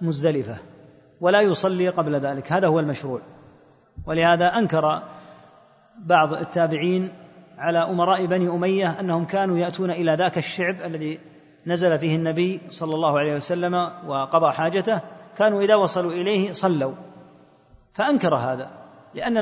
مزدلفة 0.00 0.56
ولا 1.20 1.40
يصلي 1.40 1.88
قبل 1.88 2.20
ذلك 2.20 2.52
هذا 2.52 2.66
هو 2.66 2.80
المشروع. 2.80 3.20
ولهذا 4.06 4.46
أنكر 4.46 5.02
بعض 5.98 6.34
التابعين 6.34 7.21
على 7.62 7.78
أمراء 7.78 8.26
بني 8.26 8.48
أمية 8.48 9.00
أنهم 9.00 9.24
كانوا 9.24 9.58
يأتون 9.58 9.90
إلى 9.90 10.14
ذاك 10.14 10.38
الشعب 10.38 10.74
الذي 10.84 11.18
نزل 11.66 11.98
فيه 11.98 12.16
النبي 12.16 12.60
صلى 12.68 12.94
الله 12.94 13.18
عليه 13.18 13.34
وسلم 13.34 13.74
وقضى 14.06 14.52
حاجته. 14.52 15.00
كانوا 15.38 15.62
إذا 15.62 15.74
وصلوا 15.74 16.12
إليه 16.12 16.52
صلوا. 16.52 16.94
فأنكر 17.94 18.34
هذا 18.34 18.70
لأن 19.14 19.38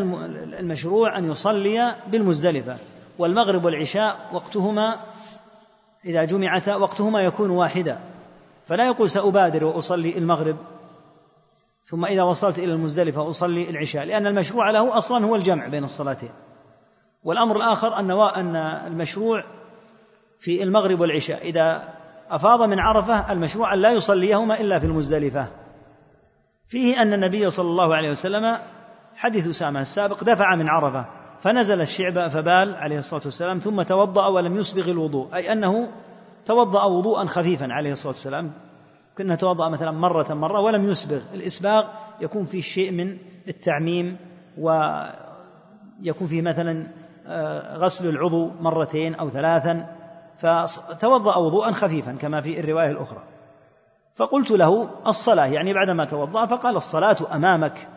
المشروع 0.55 1.19
أن 1.19 1.31
يصلي 1.31 1.97
بالمزدلفة 2.07 2.77
والمغرب 3.19 3.65
والعشاء 3.65 4.17
وقتهما 4.33 4.97
إذا 6.05 6.25
جمعتا 6.25 6.77
وقتهما 6.77 7.21
يكون 7.21 7.51
واحدا. 7.51 7.99
فلا 8.67 8.87
يقول 8.87 9.11
سأبادر 9.11 9.65
وأصلي 9.65 10.19
المغرب 10.19 10.57
ثم 11.83 12.05
إذا 12.05 12.23
وصلت 12.23 12.59
إلى 12.59 12.73
المزدلفة 12.73 13.29
أصلي 13.29 13.71
العشاء 13.71 14.05
لأن 14.05 14.27
المشروع 14.27 14.71
له 14.71 14.97
أصلا 14.97 15.25
هو 15.25 15.37
الجمع 15.37 15.69
بين 15.69 15.85
الصلاتين. 15.85 16.31
والأمر 17.23 17.57
الآخر 17.57 17.99
أن 17.99 18.11
أن 18.11 18.57
المشروع 18.87 19.45
في 20.39 20.63
المغرب 20.63 21.01
والعشاء. 21.01 21.49
إذا 21.49 21.89
أفاض 22.31 22.63
من 22.63 22.79
عرفة 22.79 23.33
المشروع 23.33 23.75
أن 23.75 23.79
لا 23.79 23.91
يصليهما 23.93 24.61
إلا 24.61 24.79
في 24.79 24.87
المزدلفة. 24.87 25.49
فيه 26.67 27.03
أن 27.03 27.13
النبي 27.13 27.51
صلى 27.51 27.69
الله 27.69 27.95
عليه 27.95 28.11
وسلم 28.11 28.57
حديث 29.17 29.49
أسامة 29.49 29.81
السابق 29.81 30.25
دفع 30.25 30.57
من 30.57 30.69
عرفة 30.69 31.05
فنزل 31.41 31.81
الشعب 31.81 32.29
فبال 32.29 32.75
عليه 32.75 32.97
الصلاة 32.97 33.23
والسلام 33.25 33.59
ثم 33.59 33.83
توضأ 33.83 34.27
ولم 34.27 34.57
يسبغ 34.57 34.91
الوضوء. 34.91 35.35
أي 35.35 35.53
أنه 35.53 35.89
توضأ 36.47 36.85
وضوءا 36.85 37.25
خفيفا 37.25 37.73
عليه 37.73 37.91
الصلاة 37.91 38.13
والسلام. 38.13 38.53
كنا 39.19 39.37
توضأ 39.37 39.69
مثلا 39.69 39.91
مرة 39.91 40.35
مرة 40.35 40.61
ولم 40.61 40.85
يسبغ. 40.85 41.21
الإسباغ 41.35 41.85
يكون 42.21 42.45
فيه 42.45 42.61
شيء 42.61 42.93
من 42.93 43.19
التعميم 43.49 44.17
ويكون 44.59 46.27
فيه 46.29 46.43
مثلا 46.43 46.87
غسل 47.77 48.09
العضو 48.09 48.51
مرتين 48.61 49.15
أو 49.15 49.29
ثلاثا 49.29 49.87
فتوضأ 50.39 51.37
وضوءا 51.37 51.71
خفيفا 51.71 52.13
كما 52.13 52.41
في 52.41 52.61
الرواية 52.61 52.91
الأخرى. 52.91 53.23
فقلت 54.15 54.51
له 54.51 54.91
الصلاة 55.07 55.47
يعني 55.47 55.75
بعدما 55.75 56.05
توضأ 56.05 56.47
فقال 56.47 56.77
الصلاة 56.77 57.17
أمامك. 57.35 57.89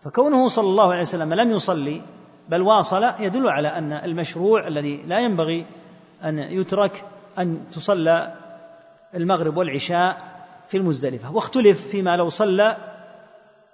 فكونه 0.00 0.48
صلى 0.48 0.66
الله 0.66 0.92
عليه 0.92 1.00
وسلم 1.00 1.34
لم 1.34 1.50
يصلي 1.50 2.02
بل 2.48 2.62
واصل 2.62 3.04
يدل 3.20 3.48
على 3.48 3.68
أن 3.68 3.92
المشروع 3.92 4.66
الذي 4.66 5.02
لا 5.06 5.18
ينبغي 5.18 5.66
أن 6.24 6.38
يترك 6.38 7.04
أن 7.38 7.60
تصلى 7.72 8.34
المغرب 9.14 9.56
والعشاء 9.56 10.16
في 10.68 10.76
المزدلفة. 10.76 11.32
واختلف 11.32 11.88
فيما 11.88 12.16
لو 12.16 12.28
صلى 12.28 12.76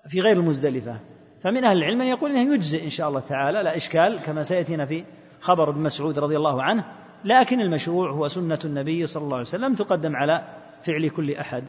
في 0.09 0.21
غير 0.21 0.37
المزدلفة. 0.37 0.97
فمن 1.41 1.65
أهل 1.65 1.77
العلم 1.77 1.99
من 1.99 2.07
يقول 2.07 2.31
أنه 2.31 2.55
يجزئ 2.55 2.85
إن 2.85 2.89
شاء 2.89 3.09
الله 3.09 3.21
تعالى 3.21 3.63
لا 3.63 3.77
إشكال 3.77 4.21
كما 4.27 4.43
سيأتينا 4.43 4.87
في 4.87 5.05
خبر 5.41 5.71
ابن 5.71 5.81
مسعود 5.81 6.19
رضي 6.19 6.37
الله 6.37 6.63
عنه. 6.63 6.85
لكن 7.25 7.61
المشروع 7.61 8.11
هو 8.11 8.29
سنة 8.29 8.59
النبي 8.65 9.07
صلى 9.07 9.23
الله 9.23 9.37
عليه 9.37 9.47
وسلم 9.47 9.75
تقدم 9.75 10.17
على 10.17 10.45
فعل 10.83 11.11
كل 11.11 11.35
أحد. 11.35 11.65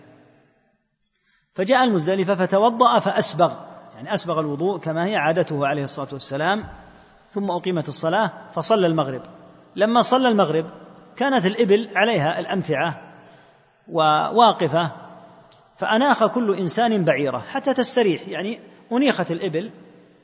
فجاء 1.53 1.83
المزدلفة 1.83 2.35
فتوضأ 2.35 2.99
فأسبغ 2.99 3.53
يعني 3.95 4.13
أسبغ 4.13 4.39
الوضوء 4.39 4.79
كما 4.79 5.05
هي 5.05 5.15
عادته 5.15 5.67
عليه 5.67 5.83
الصلاة 5.83 6.07
والسلام. 6.13 6.67
ثم 7.29 7.51
أقيمت 7.51 7.87
الصلاة 7.87 8.31
فصلى 8.53 8.87
المغرب. 8.87 9.21
لما 9.75 10.01
صلى 10.01 10.27
المغرب 10.27 10.65
كانت 11.15 11.45
الإبل 11.45 11.89
عليها 11.95 12.39
الأمتعة 12.39 13.01
وواقفة 13.87 14.91
فأناخ 15.77 16.25
كل 16.25 16.55
إنسان 16.55 17.03
بعيرة 17.03 17.37
حتى 17.37 17.73
تستريح 17.73 18.27
يعني 18.27 18.59
أنيخت 18.91 19.31
الإبل 19.31 19.71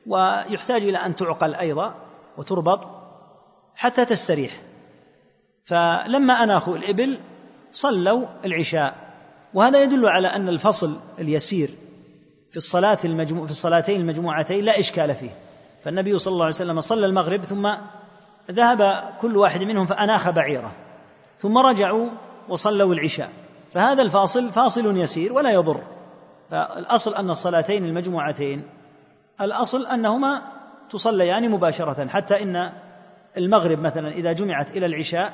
ويحتاج 0.07 0.83
إلى 0.83 0.97
أن 0.97 1.15
تعقل 1.15 1.55
أيضا 1.55 1.95
وتربط 2.37 2.87
حتى 3.75 4.05
تستريح. 4.05 4.51
فلما 5.63 6.33
أناخوا 6.33 6.77
الإبل 6.77 7.19
صلوا 7.71 8.25
العشاء. 8.45 8.95
وهذا 9.53 9.83
يدل 9.83 10.05
على 10.05 10.27
أن 10.27 10.49
الفصل 10.49 10.99
اليسير 11.19 11.69
في 12.49 12.57
الصلاة 12.57 12.97
المجموع 13.05 13.45
في 13.45 13.51
الصلاتين 13.51 14.01
المجموعتين 14.01 14.65
لا 14.65 14.79
إشكال 14.79 15.15
فيه. 15.15 15.29
فالنبي 15.83 16.17
صلى 16.17 16.31
الله 16.31 16.45
عليه 16.45 16.55
وسلم 16.55 16.81
صلى 16.81 17.05
المغرب 17.05 17.41
ثم 17.41 17.73
ذهب 18.51 19.13
كل 19.21 19.37
واحد 19.37 19.61
منهم 19.61 19.85
فأناخ 19.85 20.29
بعيره. 20.29 20.71
ثم 21.37 21.57
رجعوا 21.57 22.09
وصلوا 22.49 22.93
العشاء. 22.93 23.29
فهذا 23.71 24.01
الفاصل 24.01 24.51
فاصل 24.51 24.97
يسير 24.97 25.33
ولا 25.33 25.51
يضر. 25.51 25.96
فالأصل 26.51 27.15
أن 27.15 27.29
الصلاتين 27.29 27.85
المجموعتين 27.85 28.63
الأصل 29.41 29.85
أنهما 29.85 30.41
تصليان 30.89 31.49
مباشرة 31.51 32.07
حتى 32.07 32.43
إن 32.43 32.71
المغرب 33.37 33.79
مثلا 33.79 34.09
إذا 34.09 34.33
جمعت 34.33 34.77
إلى 34.77 34.85
العشاء 34.85 35.33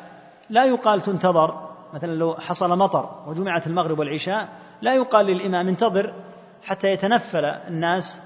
لا 0.49 0.65
يقال 0.65 1.01
تنتظر 1.01 1.69
مثلا 1.93 2.11
لو 2.11 2.35
حصل 2.35 2.77
مطر 2.77 3.23
وجمعت 3.27 3.67
المغرب 3.67 3.99
والعشاء 3.99 4.49
لا 4.81 4.95
يقال 4.95 5.25
للإمام 5.25 5.67
انتظر 5.67 6.13
حتى 6.63 6.87
يتنفل 6.87 7.45
الناس 7.45 8.21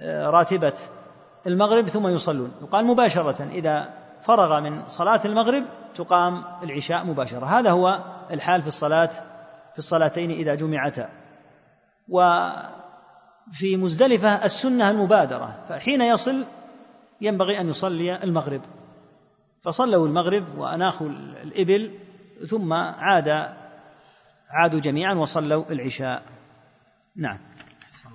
آه، 0.00 0.30
راتبة 0.30 0.74
المغرب 1.46 1.88
ثم 1.88 2.06
يصلون. 2.08 2.52
يقال 2.62 2.86
مباشرة 2.86 3.44
إذا 3.50 3.88
فرغ 4.22 4.60
من 4.60 4.88
صلاة 4.88 5.20
المغرب 5.24 5.64
تقام 5.94 6.44
العشاء 6.62 7.04
مباشرة. 7.04 7.46
هذا 7.46 7.70
هو 7.70 8.00
الحال 8.30 8.62
في 8.62 8.68
الصلاة 8.68 9.10
في 9.72 9.78
الصلاتين 9.78 10.30
إذا 10.30 10.54
جمعتا. 10.54 11.08
وفي 12.08 13.76
مزدلفة 13.76 14.44
السنة 14.44 14.90
المبادرة 14.90 15.64
فحين 15.68 16.00
يصل 16.00 16.44
ينبغي 17.20 17.60
أن 17.60 17.68
يصلي 17.68 18.22
المغرب. 18.22 18.60
فصلوا 19.62 20.06
المغرب 20.06 20.58
وأناخوا 20.58 21.08
الإبل 21.42 21.98
ثم 22.46 22.72
عاد 22.72 23.28
عادوا 24.50 24.80
جميعا 24.80 25.14
وصلوا 25.14 25.64
العشاء. 25.70 26.22
نعم. 27.16 27.38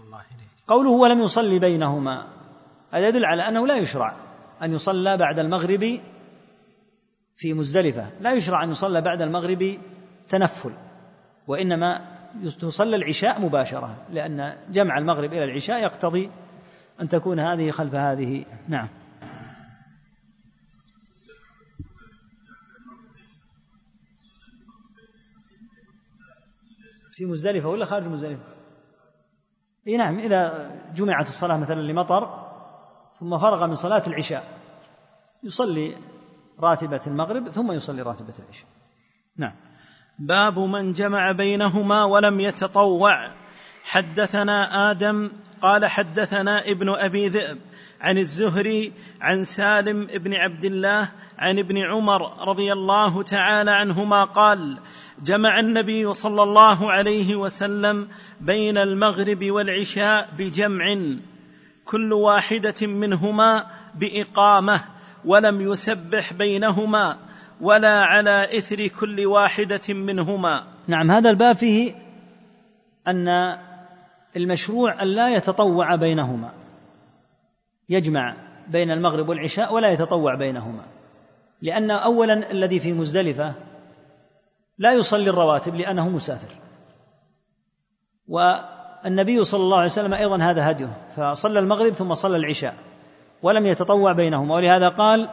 الله 0.06 0.20
قوله 0.68 0.90
ولم 0.90 1.22
يصلي 1.22 1.60
بينهما 1.60 2.28
هذا 2.94 3.08
يدل 3.08 3.26
على 3.26 3.48
أنه 3.48 3.68
لا 3.68 3.78
يشرع 3.78 4.16
أن 4.64 4.74
يصلى 4.74 5.18
بعد 5.18 5.40
المغرب 5.40 6.00
في 7.36 7.54
مزدلفة. 7.54 8.10
لا 8.20 8.34
يشرع 8.34 8.64
أن 8.64 8.70
يصلى 8.70 9.02
بعد 9.02 9.22
المغرب 9.22 9.80
تنفل 10.30 10.74
وإنما 11.48 12.19
تصلى 12.60 12.96
العشاء 12.96 13.42
مباشرة 13.42 14.06
لأن 14.12 14.58
جمع 14.70 14.98
المغرب 14.98 15.34
إلى 15.34 15.44
العشاء 15.44 15.84
يقتضي 15.84 16.32
أن 17.02 17.08
تكون 17.08 17.40
هذه 17.40 17.72
خلف 17.72 17.96
هذه. 17.96 18.46
نعم. 18.68 18.88
في 27.12 27.26
مزدلفة 27.26 27.70
ولا 27.70 27.86
خارج 27.86 28.08
مزدلفة؟ 28.08 28.44
إيه 29.88 29.98
نعم 29.98 30.20
إذا 30.20 30.72
جمعت 30.96 31.28
الصلاة 31.28 31.58
مثلا 31.58 31.82
لمطر 31.82 32.50
ثم 33.14 33.38
فرغ 33.38 33.68
من 33.68 33.76
صلاة 33.76 34.04
العشاء 34.08 34.60
يصلي 35.44 35.98
راتبة 36.60 37.02
المغرب 37.08 37.50
ثم 37.50 37.72
يصلي 37.72 38.02
راتبة 38.02 38.34
العشاء. 38.40 38.68
نعم. 39.38 39.56
باب 40.20 40.60
من 40.60 40.94
جمع 40.94 41.32
بينهما 41.32 42.04
ولم 42.04 42.40
يتطوع. 42.40 43.32
حدثنا 43.84 44.92
آدم 44.92 45.32
قال 45.62 45.86
حدثنا 45.86 46.68
ابن 46.68 46.90
أبي 46.90 47.28
ذئب 47.30 47.58
عن 48.02 48.18
الزهري 48.18 48.94
عن 49.22 49.44
سالم 49.44 50.06
بن 50.06 50.34
عبد 50.34 50.66
الله 50.66 51.10
عن 51.38 51.60
ابن 51.60 51.78
عمر 51.78 52.48
رضي 52.48 52.74
الله 52.74 53.24
تعالى 53.24 53.72
عنهما 53.72 54.24
قال 54.24 54.78
جمع 55.24 55.60
النبي 55.60 56.14
صلى 56.14 56.44
الله 56.44 56.92
عليه 56.92 57.36
وسلم 57.36 58.08
بين 58.42 58.78
المغرب 58.78 59.52
والعشاء 59.52 60.30
بجمع 60.38 60.98
كل 61.86 62.14
واحدة 62.14 62.88
منهما 62.88 63.66
بإقامة 63.96 64.82
ولم 65.26 65.62
يسبح 65.62 66.34
بينهما. 66.34 67.29
ولا 67.62 68.04
على 68.04 68.44
إثر 68.58 68.88
كل 68.88 69.26
واحدة 69.26 69.94
منهما. 69.94 70.64
نعم 70.88 71.12
هذا 71.12 71.30
الباب 71.30 71.56
فيه 71.56 71.96
أن 73.08 73.28
المشروع 74.36 75.02
أن 75.02 75.08
لا 75.08 75.30
يتطوع 75.30 75.96
بينهما. 75.96 76.52
يجمع 77.90 78.36
بين 78.68 78.92
المغرب 78.92 79.30
والعشاء 79.30 79.74
ولا 79.74 79.90
يتطوع 79.90 80.36
بينهما. 80.36 80.84
لأن 81.62 81.92
اولا 81.92 82.52
الذي 82.52 82.80
في 82.80 82.94
مزدلفة 82.94 83.54
لا 84.78 84.94
يصلي 84.94 85.30
الرواتب 85.30 85.76
لأنه 85.76 86.10
مسافر. 86.10 86.54
والنبي 88.28 89.44
صلى 89.44 89.64
الله 89.64 89.78
عليه 89.78 89.86
وسلم 89.86 90.14
أيضا 90.14 90.38
هذا 90.44 90.72
هديه 90.72 90.98
فصلى 91.16 91.60
المغرب 91.60 91.94
ثم 91.94 92.14
صلى 92.14 92.38
العشاء 92.38 92.76
ولم 93.42 93.66
يتطوع 93.66 94.12
بينهما. 94.12 94.56
ولهذا 94.56 94.90
قال 94.90 95.30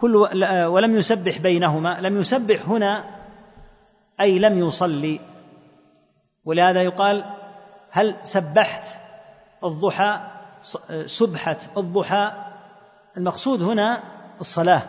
كل 0.00 0.16
ولم 0.66 0.94
يسبح 0.94 1.38
بينهما 1.38 2.00
لم 2.00 2.16
يسبح 2.16 2.68
هنا 2.68 3.04
أي 4.20 4.38
لم 4.38 4.58
يصلي. 4.58 5.20
ولهذا 6.44 6.82
يقال 6.82 7.24
هل 7.90 8.16
سبحت 8.22 8.84
الضحى 9.64 10.20
سبحة 11.04 11.56
الضحى؟ 11.76 12.32
المقصود 13.16 13.62
هنا 13.62 14.00
الصلاة. 14.40 14.82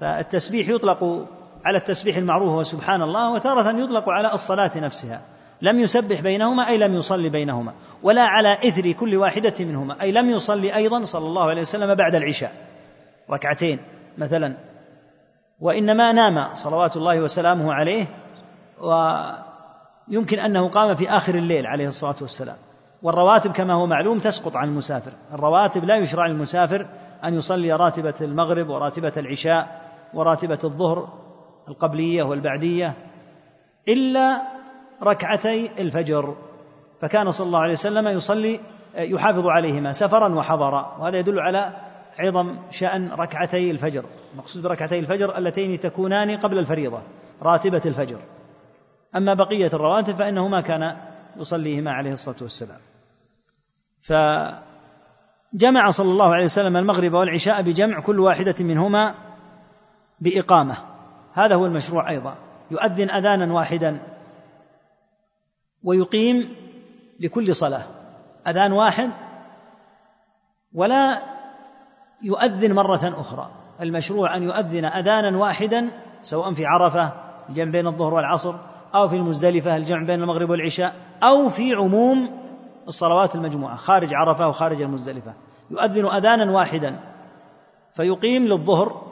فالتسبيح 0.00 0.68
يطلق 0.68 1.28
على 1.64 1.78
التسبيح 1.78 2.16
المعروف 2.16 2.48
هو 2.48 2.62
سبحان 2.62 3.02
الله 3.02 3.32
وتارة 3.32 3.78
يطلق 3.78 4.08
على 4.08 4.32
الصلاة 4.32 4.70
نفسها. 4.76 5.22
لم 5.62 5.78
يسبح 5.78 6.20
بينهما 6.20 6.68
أي 6.68 6.78
لم 6.78 6.94
يصلي 6.94 7.28
بينهما. 7.28 7.72
ولا 8.02 8.22
على 8.22 8.68
إثر 8.68 8.92
كل 8.92 9.16
واحدة 9.16 9.54
منهما 9.60 10.02
أي 10.02 10.12
لم 10.12 10.30
يصلي 10.30 10.76
أيضا 10.76 11.04
صلى 11.04 11.26
الله 11.26 11.50
عليه 11.50 11.60
وسلم 11.60 11.94
بعد 11.94 12.14
العشاء. 12.14 12.52
ركعتين. 13.30 13.78
مثلا. 14.20 14.56
وإنما 15.60 16.12
نام 16.12 16.54
صلوات 16.54 16.96
الله 16.96 17.20
وسلامه 17.20 17.72
عليه 17.74 18.06
ويمكن 18.80 20.38
أنه 20.38 20.68
قام 20.68 20.94
في 20.94 21.10
آخر 21.10 21.34
الليل 21.34 21.66
عليه 21.66 21.86
الصلاة 21.86 22.16
والسلام. 22.20 22.56
والرواتب 23.02 23.52
كما 23.52 23.74
هو 23.74 23.86
معلوم 23.86 24.18
تسقط 24.18 24.56
عن 24.56 24.68
المسافر. 24.68 25.12
الرواتب 25.34 25.84
لا 25.84 25.96
يشرع 25.96 26.26
للمسافر 26.26 26.86
أن 27.24 27.34
يصلي 27.34 27.72
راتبة 27.72 28.14
المغرب 28.20 28.68
وراتبة 28.68 29.12
العشاء 29.16 29.80
وراتبة 30.14 30.58
الظهر 30.64 31.08
القبلية 31.68 32.22
والبعدية 32.22 32.94
إلا 33.88 34.42
ركعتي 35.02 35.70
الفجر. 35.78 36.36
فكان 37.00 37.30
صلى 37.30 37.46
الله 37.46 37.60
عليه 37.60 37.72
وسلم 37.72 38.08
يصلي 38.08 38.60
يحافظ 38.94 39.46
عليهما 39.46 39.92
سفرا 39.92 40.34
وحضرا 40.34 40.96
وهذا 40.98 41.18
يدل 41.18 41.40
على 41.40 41.72
عظم 42.20 42.58
شأن 42.70 43.10
ركعتي 43.12 43.70
الفجر. 43.70 44.04
المقصود 44.32 44.62
بركعتي 44.62 44.98
الفجر 44.98 45.38
اللتين 45.38 45.80
تكونان 45.80 46.36
قبل 46.36 46.58
الفريضة 46.58 47.02
راتبة 47.42 47.82
الفجر. 47.86 48.18
أما 49.16 49.34
بقية 49.34 49.66
الرواتب 49.66 50.14
فإنه 50.14 50.48
ما 50.48 50.60
كان 50.60 50.96
يصليهما 51.36 51.92
عليه 51.92 52.12
الصلاة 52.12 52.36
والسلام. 52.40 52.78
فجمع 54.00 55.90
صلى 55.90 56.10
الله 56.10 56.34
عليه 56.34 56.44
وسلم 56.44 56.76
المغرب 56.76 57.12
والعشاء 57.12 57.62
بجمع 57.62 58.00
كل 58.00 58.20
واحدة 58.20 58.54
منهما 58.60 59.14
بإقامة. 60.20 60.76
هذا 61.32 61.54
هو 61.54 61.66
المشروع 61.66 62.10
أيضا. 62.10 62.34
يؤذن 62.70 63.10
أذانا 63.10 63.52
واحدا 63.52 64.00
ويقيم 65.82 66.56
لكل 67.20 67.56
صلاة. 67.56 67.84
أذان 68.46 68.72
واحد 68.72 69.10
ولا 70.72 71.22
يؤذن 72.22 72.74
مرة 72.74 73.20
أخرى. 73.20 73.50
المشروع 73.80 74.36
أن 74.36 74.42
يؤذن 74.42 74.84
أذانا 74.84 75.38
واحدا 75.38 75.90
سواء 76.22 76.52
في 76.52 76.66
عرفة 76.66 77.12
الجمع 77.48 77.70
بين 77.70 77.86
الظهر 77.86 78.14
والعصر 78.14 78.54
أو 78.94 79.08
في 79.08 79.16
المزدلفة 79.16 79.76
الجمع 79.76 80.06
بين 80.06 80.22
المغرب 80.22 80.50
والعشاء 80.50 80.94
أو 81.22 81.48
في 81.48 81.74
عموم 81.74 82.40
الصلوات 82.88 83.34
المجموعة 83.34 83.76
خارج 83.76 84.14
عرفة 84.14 84.48
وخارج 84.48 84.82
المزدلفة. 84.82 85.34
يؤذن 85.70 86.06
أذانا 86.06 86.52
واحدا 86.52 87.00
فيقيم 87.92 88.46
للظهر 88.46 89.02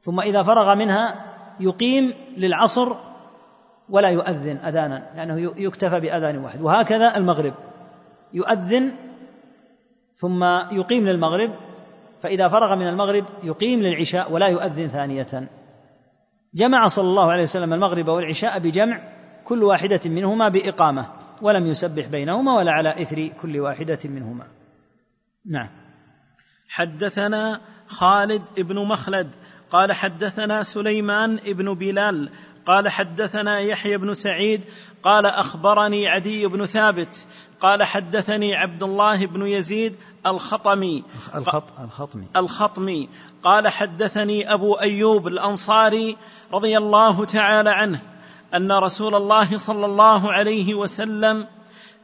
ثم 0.00 0.20
إذا 0.20 0.42
فرغ 0.42 0.74
منها 0.74 1.24
يقيم 1.60 2.14
للعصر 2.36 2.96
ولا 3.88 4.08
يؤذن 4.08 4.56
أذانا 4.56 5.10
لأنه 5.16 5.52
يكتفى 5.56 6.00
بأذان 6.00 6.38
واحد. 6.38 6.62
وهكذا 6.62 7.16
المغرب. 7.16 7.54
يؤذن 8.32 8.92
ثم 10.14 10.44
يقيم 10.72 11.08
للمغرب 11.08 11.50
فإذا 12.24 12.48
فرغ 12.48 12.74
من 12.74 12.88
المغرب 12.88 13.24
يقيم 13.42 13.82
للعشاء 13.82 14.32
ولا 14.32 14.48
يؤذن 14.48 14.88
ثانية. 14.88 15.48
جمع 16.54 16.86
صلى 16.86 17.08
الله 17.08 17.32
عليه 17.32 17.42
وسلم 17.42 17.72
المغرب 17.72 18.08
والعشاء 18.08 18.58
بجمع 18.58 19.00
كل 19.44 19.62
واحدة 19.62 20.00
منهما 20.06 20.48
بإقامة 20.48 21.08
ولم 21.42 21.66
يسبح 21.66 22.06
بينهما 22.06 22.56
ولا 22.56 22.72
على 22.72 23.02
إثر 23.02 23.26
كل 23.26 23.60
واحدة 23.60 23.98
منهما. 24.04 24.46
نعم. 25.46 25.68
حدثنا 26.68 27.60
خالد 27.86 28.42
بن 28.58 28.86
مخلد 28.86 29.34
قال 29.70 29.92
حدثنا 29.92 30.62
سليمان 30.62 31.36
بن 31.36 31.74
بلال 31.74 32.30
قال 32.66 32.88
حدثنا 32.88 33.60
يحيى 33.60 33.98
بن 33.98 34.14
سعيد 34.14 34.64
قال 35.02 35.26
أخبرني 35.26 36.08
عدي 36.08 36.46
بن 36.46 36.66
ثابت 36.66 37.26
قال 37.60 37.82
حدثني 37.82 38.54
عبد 38.54 38.82
الله 38.82 39.26
بن 39.26 39.46
يزيد 39.46 39.96
الخطمي. 40.26 41.04
الخط 41.34 41.64
الخطمي. 41.80 42.26
الخطمي. 42.36 43.08
قال 43.42 43.68
حدثني 43.68 44.54
أبو 44.54 44.74
أيوب 44.74 45.26
الأنصاري 45.26 46.16
رضي 46.52 46.78
الله 46.78 47.24
تعالى 47.24 47.70
عنه 47.70 48.00
أن 48.54 48.72
رسول 48.72 49.14
الله 49.14 49.56
صلى 49.56 49.86
الله 49.86 50.32
عليه 50.32 50.74
وسلم 50.74 51.46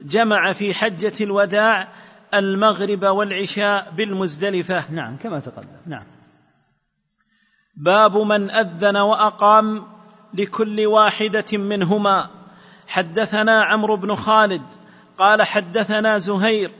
جمع 0.02 0.52
في 0.52 0.74
حجة 0.74 1.12
الوداع 1.20 1.88
المغرب 2.34 3.04
والعشاء 3.04 3.90
بالمزدلفة. 3.96 4.90
نعم 4.90 5.16
كما 5.16 5.40
تقدم. 5.40 5.68
نعم. 5.86 6.04
باب 7.76 8.16
من 8.16 8.50
أذن 8.50 8.96
وأقام 8.96 9.86
لكل 10.34 10.86
واحدة 10.86 11.58
منهما. 11.58 12.30
حدثنا 12.88 13.62
عمرو 13.62 13.96
بن 13.96 14.14
خالد. 14.14 14.62
قال 15.18 15.42
حدثنا 15.42 16.18
زهير. 16.18 16.70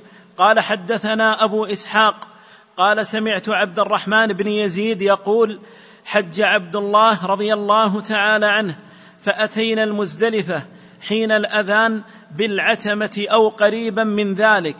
قال 0.41 0.61
حدثنا 0.61 1.45
أبو 1.45 1.65
إسحاق 1.65 2.29
قال 2.77 3.07
سمعت 3.07 3.49
عبد 3.49 3.79
الرحمن 3.79 4.27
بن 4.27 4.49
يزيد 4.49 5.03
يقول 5.03 5.61
حج 6.05 6.41
عبد 6.41 6.77
الله 6.77 7.27
رضي 7.27 7.55
الله 7.55 8.01
تعالى 8.01 8.47
عنه 8.47 8.77
فأتينا 9.23 9.85
المزدلفة 9.85 10.63
حين 11.09 11.33
الأذان 11.33 12.03
بالعتمة 12.37 13.27
أو 13.31 13.49
قريبا 13.49 14.05
من 14.05 14.35
ذلك 14.35 14.77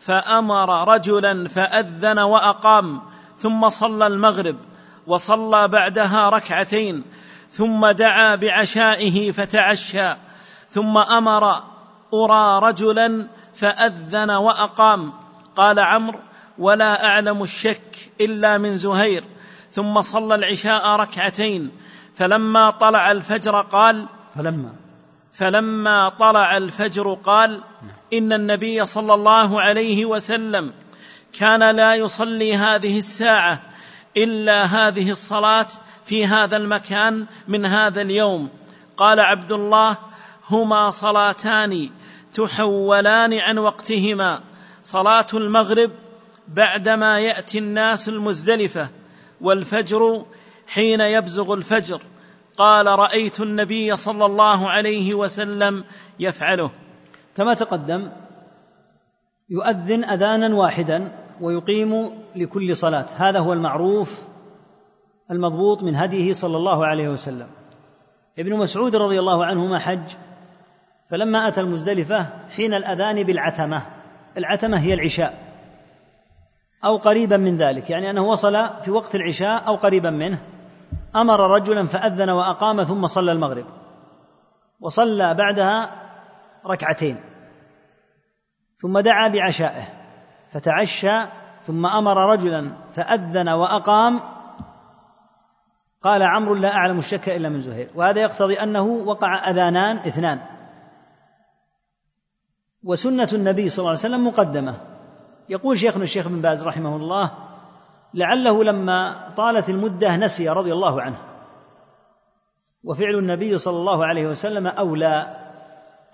فأمر 0.00 0.94
رجلا 0.94 1.48
فأذن 1.48 2.18
وأقام 2.18 3.00
ثم 3.38 3.68
صلى 3.68 4.06
المغرب 4.06 4.56
وصلى 5.06 5.68
بعدها 5.68 6.30
ركعتين 6.30 7.04
ثم 7.50 7.90
دعا 7.90 8.34
بعشائه 8.34 9.32
فتعشى 9.32 10.16
ثم 10.68 10.98
أمر 10.98 11.62
أرى 12.14 12.68
رجلا 12.68 13.37
فأذن 13.60 14.30
وأقام. 14.30 15.12
قال 15.56 15.78
عمرو 15.78 16.18
ولا 16.58 17.04
أعلم 17.04 17.42
الشك 17.42 18.10
إلا 18.20 18.58
من 18.58 18.74
زهير. 18.74 19.24
ثم 19.70 20.02
صلى 20.02 20.34
العشاء 20.34 20.86
ركعتين. 20.86 21.70
فلما 22.14 22.70
طلع 22.70 23.12
الفجر 23.12 23.60
قال 23.60 24.06
فلما. 24.34 24.72
فلما 25.32 26.08
طلع 26.08 26.56
الفجر 26.56 27.14
قال 27.14 27.62
إن 28.12 28.32
النبي 28.32 28.86
صلى 28.86 29.14
الله 29.14 29.60
عليه 29.60 30.04
وسلم 30.04 30.72
كان 31.32 31.70
لا 31.76 31.94
يصلي 31.94 32.56
هذه 32.56 32.98
الساعة 32.98 33.62
إلا 34.16 34.64
هذه 34.64 35.10
الصلاة 35.10 35.66
في 36.04 36.26
هذا 36.26 36.56
المكان 36.56 37.26
من 37.48 37.66
هذا 37.66 38.02
اليوم. 38.02 38.48
قال 38.96 39.20
عبد 39.20 39.52
الله 39.52 39.96
هما 40.50 40.90
صلاتان 40.90 41.90
تحولان 42.38 43.34
عن 43.34 43.58
وقتهما 43.58 44.40
صلاة 44.82 45.26
المغرب 45.34 45.90
بعدما 46.48 47.20
يأتي 47.20 47.58
الناس 47.58 48.08
المزدلفة 48.08 48.88
والفجر 49.40 50.24
حين 50.66 51.00
يبزغ 51.00 51.54
الفجر. 51.54 52.00
قال 52.58 52.86
رأيت 52.86 53.40
النبي 53.40 53.96
صلى 53.96 54.26
الله 54.26 54.70
عليه 54.70 55.14
وسلم 55.14 55.84
يفعله. 56.20 56.70
كما 57.36 57.54
تقدم 57.54 58.10
يؤذن 59.50 60.04
أذانا 60.04 60.54
واحدا 60.54 61.12
ويقيم 61.40 62.10
لكل 62.36 62.76
صلاة. 62.76 63.06
هذا 63.16 63.38
هو 63.38 63.52
المعروف 63.52 64.22
المضبوط 65.30 65.82
من 65.82 65.96
هديه 65.96 66.32
صلى 66.32 66.56
الله 66.56 66.86
عليه 66.86 67.08
وسلم. 67.08 67.46
ابن 68.38 68.56
مسعود 68.56 68.96
رضي 68.96 69.18
الله 69.18 69.44
عنهما 69.44 69.78
حج 69.78 70.27
فلما 71.10 71.48
أتى 71.48 71.60
المزدلفة 71.60 72.26
حين 72.56 72.74
الأذان 72.74 73.22
بالعتمة. 73.22 73.82
العتمة 74.36 74.80
هي 74.80 74.94
العشاء. 74.94 75.48
أو 76.84 76.96
قريبا 76.96 77.36
من 77.36 77.56
ذلك 77.56 77.90
يعني 77.90 78.10
أنه 78.10 78.22
وصل 78.22 78.68
في 78.82 78.90
وقت 78.90 79.14
العشاء 79.14 79.66
أو 79.66 79.74
قريبا 79.76 80.10
منه. 80.10 80.38
أمر 81.16 81.40
رجلا 81.40 81.86
فأذن 81.86 82.30
وأقام 82.30 82.82
ثم 82.82 83.06
صلى 83.06 83.32
المغرب. 83.32 83.64
وصلى 84.80 85.34
بعدها 85.34 85.90
ركعتين. 86.66 87.16
ثم 88.76 88.98
دعا 88.98 89.28
بعشائه. 89.28 89.84
فتعشى 90.52 91.26
ثم 91.62 91.86
أمر 91.86 92.16
رجلا 92.32 92.72
فأذن 92.92 93.48
وأقام. 93.48 94.20
قال 96.02 96.22
عمرو 96.22 96.54
لا 96.54 96.76
أعلم 96.76 96.98
الشك 96.98 97.28
إلا 97.28 97.48
من 97.48 97.60
زهير. 97.60 97.90
وهذا 97.94 98.20
يقتضي 98.20 98.54
أنه 98.54 98.82
وقع 98.82 99.50
أذانان 99.50 99.96
اثنان. 99.96 100.57
وسنة 102.84 103.28
النبي 103.32 103.68
صلى 103.68 103.78
الله 103.78 103.90
عليه 103.90 104.00
وسلم 104.00 104.26
مقدمة. 104.26 104.74
يقول 105.48 105.78
شيخنا 105.78 106.02
الشيخ 106.02 106.28
بن 106.28 106.40
باز 106.40 106.66
رحمه 106.66 106.96
الله 106.96 107.32
لعله 108.14 108.64
لما 108.64 109.28
طالت 109.36 109.70
المدة 109.70 110.16
نسي 110.16 110.48
رضي 110.48 110.72
الله 110.72 111.02
عنه. 111.02 111.18
وفعل 112.84 113.14
النبي 113.14 113.58
صلى 113.58 113.76
الله 113.76 114.06
عليه 114.06 114.26
وسلم 114.26 114.66
أولى 114.66 115.36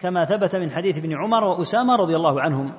كما 0.00 0.24
ثبت 0.24 0.56
من 0.56 0.70
حديث 0.70 0.98
ابن 0.98 1.16
عمر 1.16 1.44
وأسامة 1.44 1.96
رضي 1.96 2.16
الله 2.16 2.40
عنهم 2.40 2.72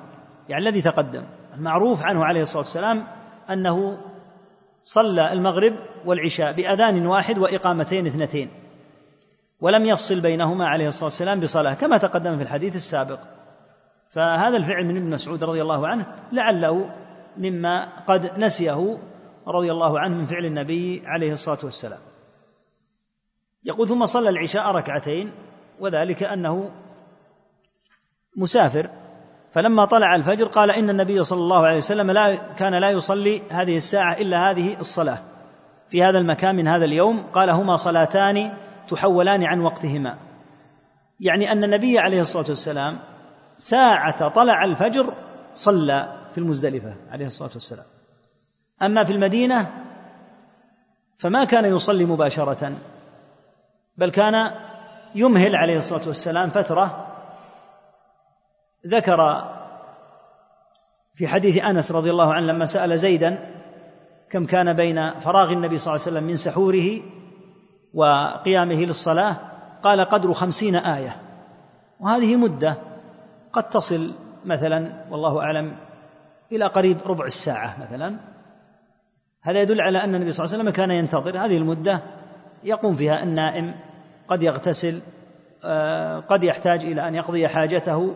يعني 0.48 0.68
الذي 0.68 0.82
تقدم. 0.82 1.24
المعروف 1.54 2.02
عنه 2.02 2.24
عليه 2.24 2.40
الصلاة 2.40 2.62
والسلام 2.62 3.06
أنه 3.50 3.98
صلى 4.82 5.32
المغرب 5.32 5.76
والعشاء 6.04 6.52
بأذان 6.52 7.06
واحد 7.06 7.38
وإقامتين 7.38 8.06
اثنتين 8.06 8.50
ولم 9.60 9.84
يفصل 9.84 10.20
بينهما 10.20 10.66
عليه 10.66 10.86
الصلاة 10.86 11.04
والسلام 11.04 11.40
بصلاة 11.40 11.74
كما 11.74 11.98
تقدم 11.98 12.36
في 12.36 12.42
الحديث 12.42 12.76
السابق. 12.76 13.18
فهذا 14.16 14.56
الفعل 14.56 14.84
من 14.84 14.96
ابن 14.96 15.10
مسعود 15.10 15.44
رضي 15.44 15.62
الله 15.62 15.88
عنه 15.88 16.06
لعله 16.32 16.90
مما 17.36 18.02
قد 18.06 18.38
نسيه 18.38 18.98
رضي 19.46 19.72
الله 19.72 20.00
عنه 20.00 20.16
من 20.16 20.26
فعل 20.26 20.44
النبي 20.44 21.02
عليه 21.06 21.32
الصلاة 21.32 21.58
والسلام. 21.64 21.98
يقول 23.64 23.88
ثم 23.88 24.04
صلى 24.04 24.28
العشاء 24.28 24.70
ركعتين 24.70 25.32
وذلك 25.80 26.22
أنه 26.22 26.70
مسافر. 28.36 28.90
فلما 29.50 29.84
طلع 29.84 30.14
الفجر 30.14 30.46
قال 30.46 30.70
إن 30.70 30.90
النبي 30.90 31.22
صلى 31.22 31.40
الله 31.40 31.66
عليه 31.66 31.76
وسلم 31.76 32.10
لا 32.10 32.34
كان 32.54 32.80
لا 32.80 32.90
يصلي 32.90 33.42
هذه 33.50 33.76
الساعة 33.76 34.14
إلا 34.14 34.50
هذه 34.50 34.78
الصلاة. 34.80 35.18
في 35.88 36.02
هذا 36.02 36.18
المكان 36.18 36.56
من 36.56 36.68
هذا 36.68 36.84
اليوم 36.84 37.26
قال 37.32 37.50
هما 37.50 37.76
صلاتان 37.76 38.52
تحولان 38.88 39.44
عن 39.44 39.60
وقتهما. 39.60 40.18
يعني 41.20 41.52
أن 41.52 41.64
النبي 41.64 41.98
عليه 41.98 42.20
الصلاة 42.20 42.46
والسلام 42.48 42.98
ساعة 43.58 44.28
طلع 44.28 44.64
الفجر 44.64 45.14
صلى 45.54 46.28
في 46.32 46.38
المزدلفة 46.38 46.94
عليه 47.10 47.26
الصلاة 47.26 47.50
والسلام. 47.54 47.86
أما 48.82 49.04
في 49.04 49.12
المدينة 49.12 49.72
فما 51.18 51.44
كان 51.44 51.64
يصلي 51.64 52.04
مباشرة 52.04 52.72
بل 53.96 54.10
كان 54.10 54.50
يمهل 55.14 55.56
عليه 55.56 55.76
الصلاة 55.76 56.06
والسلام 56.06 56.48
فترة 56.48 57.06
ذكر 58.86 59.44
في 61.14 61.28
حديث 61.28 61.64
أنس 61.64 61.92
رضي 61.92 62.10
الله 62.10 62.34
عنه 62.34 62.46
لما 62.46 62.64
سأل 62.64 62.98
زيدا 62.98 63.38
كم 64.30 64.46
كان 64.46 64.72
بين 64.72 65.20
فراغ 65.20 65.52
النبي 65.52 65.78
صلى 65.78 65.94
الله 65.94 66.06
عليه 66.06 66.16
وسلم 66.16 66.28
من 66.28 66.36
سحوره 66.36 67.02
وقيامه 67.94 68.74
للصلاة 68.74 69.36
قال 69.82 70.04
قدر 70.04 70.32
خمسين 70.32 70.76
آية. 70.76 71.16
وهذه 72.00 72.36
مدة. 72.36 72.76
قد 73.56 73.68
تصل 73.68 74.14
مثلا 74.44 75.04
والله 75.10 75.40
أعلم 75.40 75.76
إلى 76.52 76.66
قريب 76.66 76.98
ربع 77.06 77.24
الساعة 77.24 77.82
مثلا. 77.82 78.16
هذا 79.42 79.60
يدل 79.60 79.80
على 79.80 80.04
أن 80.04 80.14
النبي 80.14 80.30
صلى 80.30 80.44
الله 80.44 80.54
عليه 80.54 80.64
وسلم 80.64 80.76
كان 80.76 80.90
ينتظر. 80.90 81.46
هذه 81.46 81.56
المدة 81.56 82.02
يقوم 82.64 82.94
فيها 82.94 83.22
النائم 83.22 83.74
قد 84.28 84.42
يغتسل 84.42 85.02
آه، 85.64 86.20
قد 86.20 86.44
يحتاج 86.44 86.84
إلى 86.84 87.08
أن 87.08 87.14
يقضي 87.14 87.48
حاجته 87.48 88.14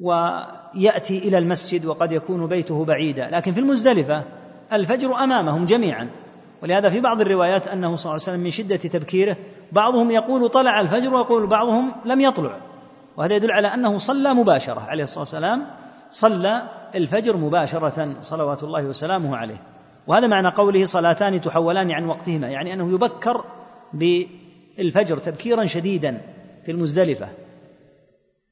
ويأتي 0.00 1.18
إلى 1.18 1.38
المسجد 1.38 1.86
وقد 1.86 2.12
يكون 2.12 2.46
بيته 2.46 2.84
بعيدا. 2.84 3.30
لكن 3.30 3.52
في 3.52 3.60
المزدلفة 3.60 4.24
الفجر 4.72 5.14
أمامهم 5.14 5.64
جميعا. 5.64 6.10
ولهذا 6.62 6.88
في 6.88 7.00
بعض 7.00 7.20
الروايات 7.20 7.68
أنه 7.68 7.94
صلى 7.94 8.10
الله 8.10 8.22
عليه 8.22 8.32
وسلم 8.32 8.40
من 8.40 8.50
شدة 8.50 8.76
تبكيره 8.76 9.36
بعضهم 9.72 10.10
يقول 10.10 10.48
طلع 10.48 10.80
الفجر 10.80 11.14
ويقول 11.14 11.46
بعضهم 11.46 11.92
لم 12.04 12.20
يطلع. 12.20 12.67
وهذا 13.18 13.34
يدل 13.34 13.52
على 13.52 13.74
أنه 13.74 13.98
صلى 13.98 14.34
مباشرة 14.34 14.80
عليه 14.80 15.02
الصلاة 15.02 15.20
والسلام 15.20 15.66
صلى 16.10 16.68
الفجر 16.94 17.36
مباشرة 17.36 18.20
صلوات 18.20 18.62
الله 18.62 18.84
وسلامه 18.84 19.36
عليه. 19.36 19.62
وهذا 20.06 20.26
معنى 20.26 20.48
قوله 20.48 20.84
صلاتان 20.84 21.40
تحولان 21.40 21.92
عن 21.92 22.04
وقتهما 22.04 22.48
يعني 22.48 22.74
أنه 22.74 22.94
يبكر 22.94 23.44
بالفجر 23.92 25.18
تبكيرا 25.18 25.64
شديدا 25.64 26.20
في 26.64 26.70
المزدلفة. 26.70 27.28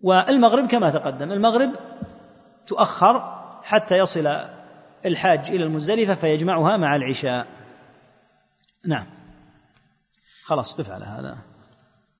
والمغرب 0.01 0.67
كما 0.67 0.91
تقدم 0.91 1.33
المغرب 1.33 1.71
تؤخر 2.67 3.43
حتى 3.63 3.95
يصل 3.97 4.27
الحاج 5.07 5.51
إلى 5.51 5.65
المزدلفة 5.65 6.15
فيجمعها 6.15 6.77
مع 6.77 6.97
العشاء. 6.97 7.47
نعم. 8.87 9.07
خلاص 10.45 10.81
قف 10.81 10.91
على 10.91 11.05
هذا. 11.05 11.39